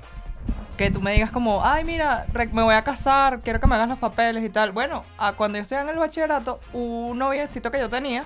[0.75, 3.89] que tú me digas como, ay, mira, me voy a casar, quiero que me hagas
[3.89, 4.71] los papeles y tal.
[4.71, 8.23] Bueno, a cuando yo estudiaba en el bachillerato, un noviecito que yo tenía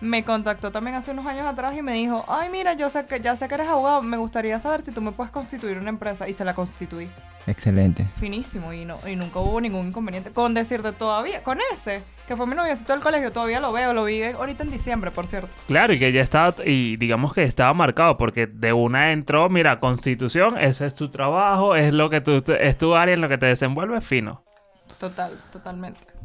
[0.00, 3.20] me contactó también hace unos años atrás y me dijo, ay, mira, yo sé que
[3.20, 6.28] ya sé que eres abogado, me gustaría saber si tú me puedes constituir una empresa.
[6.28, 7.10] Y se la constituí.
[7.46, 8.04] Excelente.
[8.18, 10.30] Finísimo y, no, y nunca hubo ningún inconveniente.
[10.30, 14.04] Con decirte todavía, con ese, que fue mi noviecito del colegio, todavía lo veo, lo
[14.04, 15.48] vi ahorita en diciembre, por cierto.
[15.66, 19.80] Claro, y que ya estaba, y digamos que estaba marcado, porque de una entró, mira,
[19.80, 23.38] constitución, ese es tu trabajo, es lo que tú, es tu área en lo que
[23.38, 24.44] te desenvuelves fino.
[24.98, 26.19] Total, totalmente.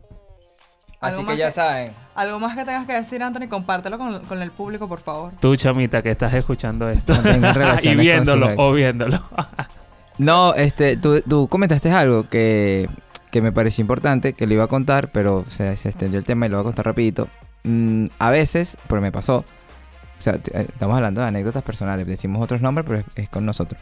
[1.07, 1.93] Así Algo que más ya que- saben.
[2.15, 5.33] Algo más que tengas que decir, Anthony, compártelo con, con el público, por favor.
[5.41, 7.13] Tú, chamita, que estás escuchando esto.
[7.83, 9.21] Y viéndolo, o viéndolo.
[10.17, 12.89] No, este, tú, tú comentaste algo que,
[13.31, 16.45] que me pareció importante, que lo iba a contar, pero se, se extendió el tema
[16.45, 17.27] y lo voy a contar rapidito.
[17.65, 22.41] Mm, a veces, pero me pasó, o sea, eh, estamos hablando de anécdotas personales, decimos
[22.41, 23.81] otros nombres, pero es, es con nosotros.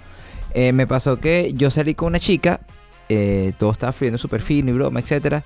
[0.55, 2.61] Eh, me pasó que yo salí con una chica,
[3.09, 5.43] eh, todo estaba fluyendo súper fino y broma, etcétera.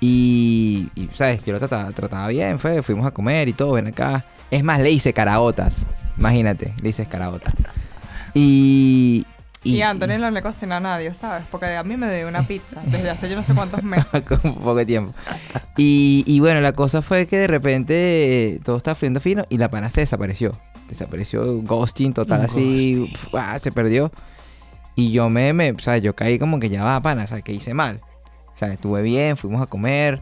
[0.00, 1.44] Y, y, ¿sabes?
[1.44, 4.24] Yo lo trataba, trataba bien, fue, fuimos a comer y todo, ven acá.
[4.50, 7.54] Es más, le hice caraotas, imagínate, le hice caraotas.
[8.34, 9.26] Y...
[9.62, 11.46] Y, Anthony no le cocina a nadie, ¿sabes?
[11.50, 14.22] Porque a mí me dio una pizza desde hace yo no sé cuántos meses.
[14.26, 15.12] con poco tiempo.
[15.76, 19.58] Y, y bueno, la cosa fue que de repente eh, todo estaba fluyendo fino y
[19.58, 20.58] la pana se desapareció.
[20.88, 23.12] Desapareció, ghosting total, así, ghosting.
[23.12, 24.10] pf, ah, se perdió.
[24.96, 27.42] Y yo me, me, o sea, yo caí como que ya va, pana, o sea,
[27.42, 28.00] que hice mal.
[28.60, 30.20] O sea, estuve bien, fuimos a comer,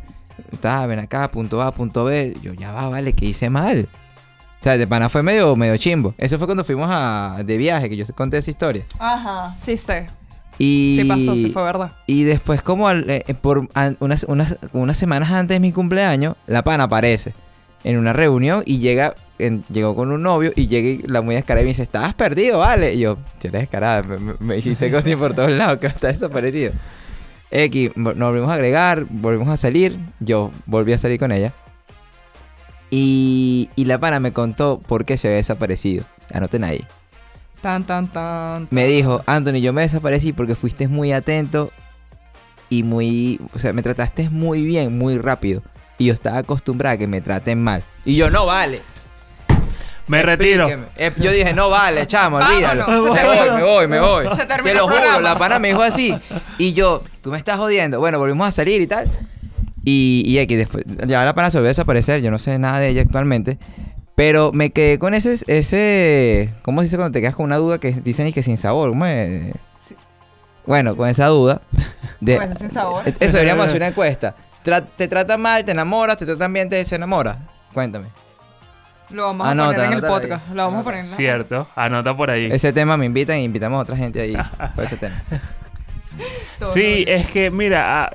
[0.52, 2.36] estaba, ven acá, punto A, punto B.
[2.40, 3.88] Yo ya va, vale, que hice mal.
[4.60, 6.14] O sea, de pana fue medio, medio chimbo.
[6.18, 8.84] Eso fue cuando fuimos a, de viaje, que yo conté esa historia.
[9.00, 10.06] Ajá, sí sé.
[10.56, 11.90] Y, Sí pasó, sí fue verdad.
[12.06, 16.36] y después, como al- eh, por an- unas, unas, unas semanas antes de mi cumpleaños,
[16.46, 17.32] la pana aparece
[17.82, 21.34] en una reunión y llega, en- llegó con un novio y llega y la muy
[21.34, 22.94] descarada y me dice, estabas perdido, vale.
[22.94, 26.20] Y yo, si eres descarada, me, me- me hiciste cosas por todos lados, que estás
[26.20, 26.72] desaparecido.
[27.50, 31.52] X, nos volvimos a agregar, volvimos a salir, yo volví a salir con ella.
[32.90, 36.04] Y, y la pana me contó por qué se había desaparecido.
[36.32, 36.84] Anoten ahí.
[37.60, 38.68] Tan, tan, tan.
[38.70, 41.70] Me dijo, Anthony, yo me desaparecí porque fuiste muy atento
[42.70, 45.62] y muy, o sea, me trataste muy bien, muy rápido.
[45.98, 47.82] Y yo estaba acostumbrada a que me traten mal.
[48.04, 48.80] Y yo, no vale.
[50.08, 50.66] Me retiro.
[50.68, 50.88] Explíqueme.
[50.96, 52.86] Eh, Yo dije, no vale, chamo, olvídalo.
[52.86, 54.36] Vámonos, Me voy, me voy, me voy.
[54.36, 56.14] Se terminó Te lo juro, la pana me dijo así.
[56.58, 58.00] Y yo, tú me estás jodiendo.
[58.00, 59.08] Bueno, volvimos a salir y tal.
[59.84, 62.20] Y, y aquí después, ya la pana se volvió a desaparecer.
[62.20, 63.58] Yo no sé nada de ella actualmente.
[64.14, 67.78] Pero me quedé con ese, ese, ¿cómo se dice cuando te quedas con una duda
[67.78, 68.88] que dicen y que sin sabor?
[68.88, 69.54] ¿Cómo es?
[69.86, 69.94] Sí.
[70.66, 71.62] Bueno, con esa duda.
[72.20, 73.04] De, Con ese sin sabor.
[73.06, 74.34] Eso deberíamos hacer una encuesta.
[74.96, 77.38] Te tratan mal, te enamoras, te tratan bien, te se enamoras.
[77.72, 78.08] Cuéntame.
[79.10, 80.10] Lo vamos a Anota, poner en el ahí.
[80.10, 80.48] podcast.
[80.50, 82.46] Lo vamos a poner en la- Cierto, anota por ahí.
[82.50, 84.36] Ese tema me invitan e invitamos a otra gente ahí
[84.74, 85.22] por ese tema.
[86.58, 88.12] todo Sí, es que, mira, ah,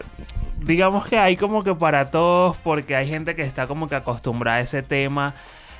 [0.60, 4.58] digamos que hay como que para todos, porque hay gente que está como que acostumbrada
[4.58, 5.34] a ese tema.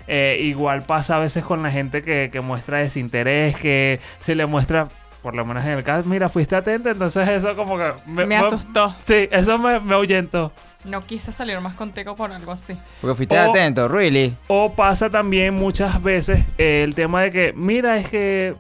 [0.08, 4.46] Eh, igual pasa a veces con la gente que, que muestra desinterés, que se le
[4.46, 4.88] muestra,
[5.22, 7.94] por lo menos en el caso, mira, fuiste atenta, entonces eso como que...
[8.08, 8.94] Me asustó.
[9.06, 10.52] Sí, eso me, me ahuyentó.
[10.86, 12.78] No quise salir más contigo por algo así.
[13.02, 14.36] Porque fuiste O- atento, really.
[14.48, 18.54] O pasa también muchas veces eh, el tema de que, mira, es que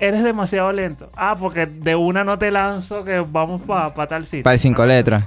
[0.00, 1.10] eres demasiado lento.
[1.16, 4.42] Ah, porque de una no te lanzo que vamos para tal sitio.
[4.42, 5.24] Para el cinco letras.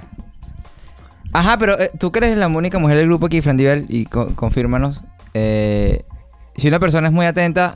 [1.32, 4.04] Ajá, pero eh, tú que eres la única mujer del grupo aquí, Fran Divel, y
[4.06, 5.02] co- confírmanos.
[5.34, 6.04] eh,
[6.56, 7.74] si una persona es muy atenta,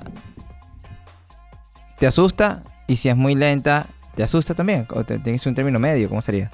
[1.98, 2.62] ¿te asusta?
[2.86, 4.86] Y si es muy lenta, ¿te asusta también?
[4.94, 6.08] ¿O te- tienes un término medio?
[6.08, 6.50] ¿Cómo sería?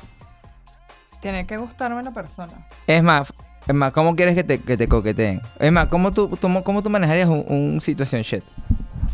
[1.21, 2.53] Tiene que gustarme la persona.
[2.87, 3.33] Es más,
[3.67, 5.41] es más, ¿cómo quieres que te, que te coqueteen?
[5.59, 8.45] Es más, ¿cómo tú, tú- cómo tú manejarías un, un situation shit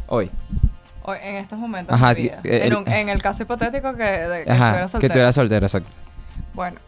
[0.09, 0.31] hoy?
[1.05, 2.41] Hoy, en estos momentos Ajá, de sí, mi vida.
[2.45, 5.15] en, el- un- en el caso hipotético que, de, que Ajá, estuviera que soltera.
[5.15, 5.89] tú eras soltera, exacto.
[6.55, 6.79] Bueno,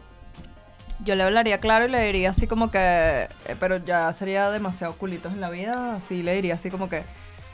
[1.03, 4.93] yo le hablaría claro y le diría así como que, eh, pero ya sería demasiado
[4.93, 7.03] culitos en la vida, así le diría así como que,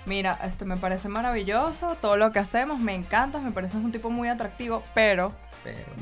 [0.06, 4.10] mira, este me parece maravilloso, todo lo que hacemos, me encanta, me pareces un tipo
[4.10, 5.32] muy atractivo, pero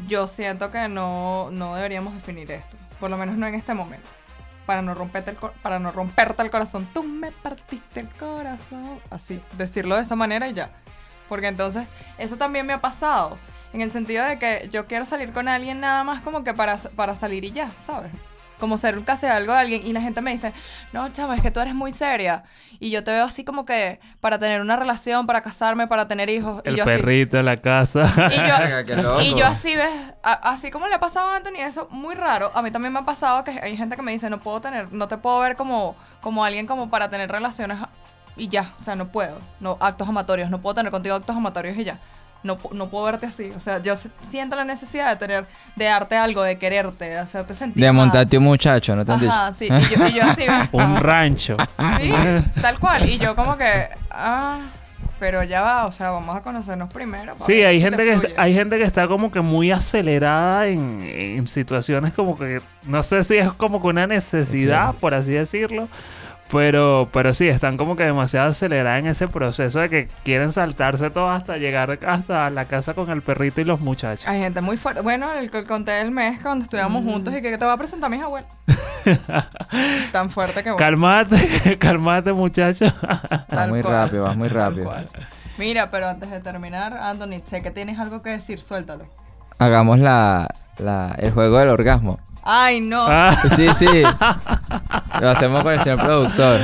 [0.07, 4.07] yo siento que no, no deberíamos definir esto, por lo menos no en este momento.
[4.65, 6.87] Para no, romperte el cor- para no romperte el corazón.
[6.93, 8.99] Tú me partiste el corazón.
[9.09, 10.69] Así, decirlo de esa manera y ya.
[11.27, 11.87] Porque entonces,
[12.19, 13.35] eso también me ha pasado.
[13.73, 16.77] En el sentido de que yo quiero salir con alguien nada más como que para,
[16.77, 18.11] para salir y ya, ¿sabes?
[18.59, 19.87] Como ser un casi algo de alguien.
[19.87, 20.53] Y la gente me dice,
[20.93, 22.43] no, chava, es que tú eres muy seria.
[22.79, 26.29] Y yo te veo así como que para tener una relación, para casarme, para tener
[26.29, 26.61] hijos.
[26.65, 28.03] y El yo así- perrito, la casa.
[28.31, 29.91] y yo, y así ves,
[30.23, 32.51] a- así como le ha pasado a Anthony, eso muy raro.
[32.53, 34.91] A mí también me ha pasado que hay gente que me dice, no puedo tener,
[34.91, 37.77] no te puedo ver como, como alguien como para tener relaciones
[38.37, 39.37] y ya, o sea, no puedo.
[39.59, 41.97] No, actos amatorios, no puedo tener contigo actos amatorios y ya.
[42.41, 43.51] No, no puedo verte así.
[43.57, 43.95] O sea, yo
[44.29, 47.83] siento la necesidad de tener, de darte algo, de quererte, de hacerte sentir.
[47.83, 49.31] De montarte un muchacho, ¿no te han dicho?
[49.31, 49.65] Ajá, sí.
[49.65, 50.43] Y yo, y yo así.
[50.71, 51.57] Un rancho.
[51.99, 52.11] Sí,
[52.61, 53.09] tal cual.
[53.09, 54.61] Y yo como que, ah,
[55.19, 57.35] pero ya va, o sea, vamos a conocernos primero.
[57.39, 58.35] Sí, hay si gente te que fluye.
[58.37, 63.25] hay gente que está como que muy acelerada en, en situaciones como que no sé
[63.25, 65.89] si es como que una necesidad, por así decirlo.
[66.51, 71.11] Pero, pero sí, están como que demasiado aceleradas en ese proceso de que quieren saltarse
[71.11, 74.27] todo hasta llegar hasta la casa con el perrito y los muchachos.
[74.27, 75.01] Hay gente muy fuerte.
[75.01, 78.07] Bueno, el que conté del mes cuando estudiamos juntos y que te voy a presentar
[78.07, 78.49] a mis abuelos.
[80.11, 80.77] Tan fuerte que bueno.
[80.77, 82.85] Cálmate, cálmate muchacho.
[83.49, 83.93] Vas muy cual.
[83.93, 84.91] rápido, vas muy rápido.
[85.57, 89.05] Mira, pero antes de terminar, Anthony, sé que tienes algo que decir, suéltalo.
[89.59, 90.47] Hagamos la,
[90.77, 92.19] la, el juego del orgasmo.
[92.43, 93.05] Ay, no.
[93.07, 93.87] Ah, Sí, sí.
[95.21, 96.59] Lo hacemos con el señor productor.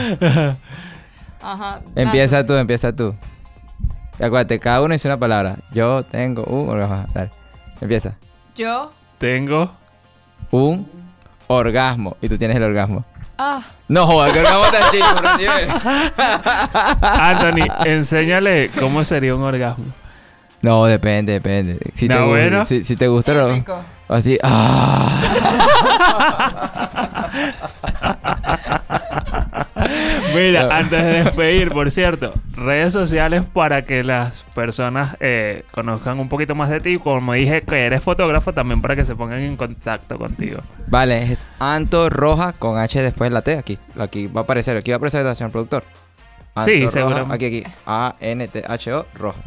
[1.41, 1.81] Ajá.
[1.95, 3.13] Empieza tú, empieza tú.
[4.15, 5.57] Acuérdate, cada uno dice una palabra.
[5.71, 7.05] Yo tengo un orgasmo.
[7.13, 7.29] Dale.
[7.81, 8.13] Empieza.
[8.55, 8.91] Yo.
[9.17, 9.73] tengo.
[10.51, 10.89] Un
[11.47, 12.15] orgasmo.
[12.21, 13.03] Y tú tienes el orgasmo.
[13.37, 13.61] Ah.
[13.89, 15.05] No jodas, que orgasmo tan chico.
[17.01, 19.85] Anthony, enséñale cómo sería un orgasmo.
[20.61, 21.77] No, depende, depende.
[21.93, 22.65] Si, No, te, bueno.
[22.65, 23.83] si, si te gusta lo- rico.
[24.07, 24.37] Así.
[24.43, 25.21] ¡Ah!
[30.35, 36.27] Mira, antes de despedir, por cierto, redes sociales para que las personas eh, conozcan un
[36.29, 36.99] poquito más de ti.
[36.99, 40.59] Como dije que eres fotógrafo, también para que se pongan en contacto contigo.
[40.87, 43.57] Vale, es Anto Roja con H después de la T.
[43.57, 45.83] Aquí, aquí va a aparecer, aquí va a aparecer el señor productor.
[46.63, 47.35] Sí, Roja, seguramente.
[47.35, 47.63] Aquí, aquí.
[47.85, 49.39] A-N-T-H-O Roja.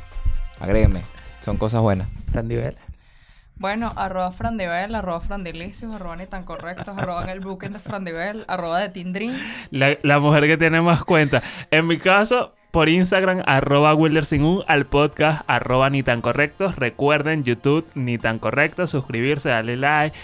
[0.61, 1.03] Agréguenme.
[1.43, 2.09] Son cosas buenas.
[2.33, 2.88] Randy Vélez.
[3.59, 8.79] Bueno, arroba Frandivel, arroba Frandilicios, arroba ni tan correctos, arroba el booking de Frandivel, arroba
[8.79, 9.37] de Tindrin.
[9.71, 11.43] La, la mujer que tiene más cuentas.
[11.73, 16.77] En mi caso, por Instagram, arroba Wilder sin un, al podcast, arroba ni tan correctos.
[16.77, 20.17] Recuerden, YouTube, ni tan correctos, suscribirse, darle like.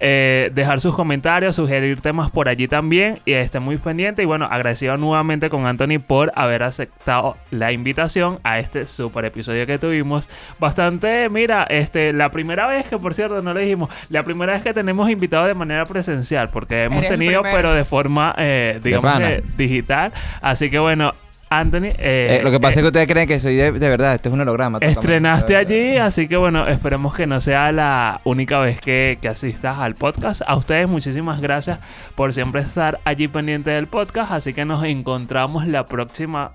[0.00, 4.22] Eh, dejar sus comentarios, sugerir temas por allí también y estén muy pendientes.
[4.22, 9.66] Y bueno, agradecido nuevamente con Anthony por haber aceptado la invitación a este super episodio
[9.66, 10.28] que tuvimos.
[10.58, 14.62] Bastante, mira, este, la primera vez que por cierto no le dijimos, la primera vez
[14.62, 19.22] que tenemos invitado de manera presencial, porque hemos Eres tenido, pero de forma, eh, digamos,
[19.56, 20.12] digital.
[20.40, 21.14] Así que bueno,
[21.58, 21.86] Anthony.
[21.98, 24.14] eh, Eh, lo que pasa eh, es que ustedes creen que soy de, de verdad.
[24.14, 24.78] Este es un holograma.
[24.80, 29.78] Estrenaste allí, así que bueno, esperemos que no sea la única vez que, que asistas
[29.78, 30.42] al podcast.
[30.46, 31.78] A ustedes muchísimas gracias
[32.14, 36.52] por siempre estar allí pendiente del podcast, así que nos encontramos la próxima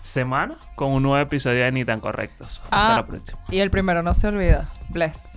[0.00, 2.62] semana con un nuevo episodio de Ni tan correctos.
[2.64, 2.96] Hasta Ah.
[2.96, 3.38] la próxima.
[3.50, 4.68] Y el primero no se olvida.
[4.88, 5.35] Bless.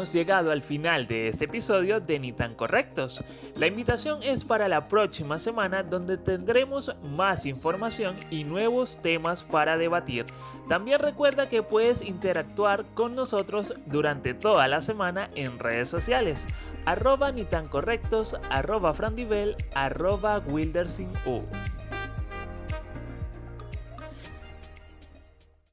[0.00, 3.22] Hemos llegado al final de este episodio de Ni tan correctos.
[3.54, 9.76] La invitación es para la próxima semana donde tendremos más información y nuevos temas para
[9.76, 10.24] debatir.
[10.70, 16.46] También recuerda que puedes interactuar con nosotros durante toda la semana en redes sociales.
[16.86, 21.12] Arroba ni tan correctos, arroba frandivel, arroba wildersin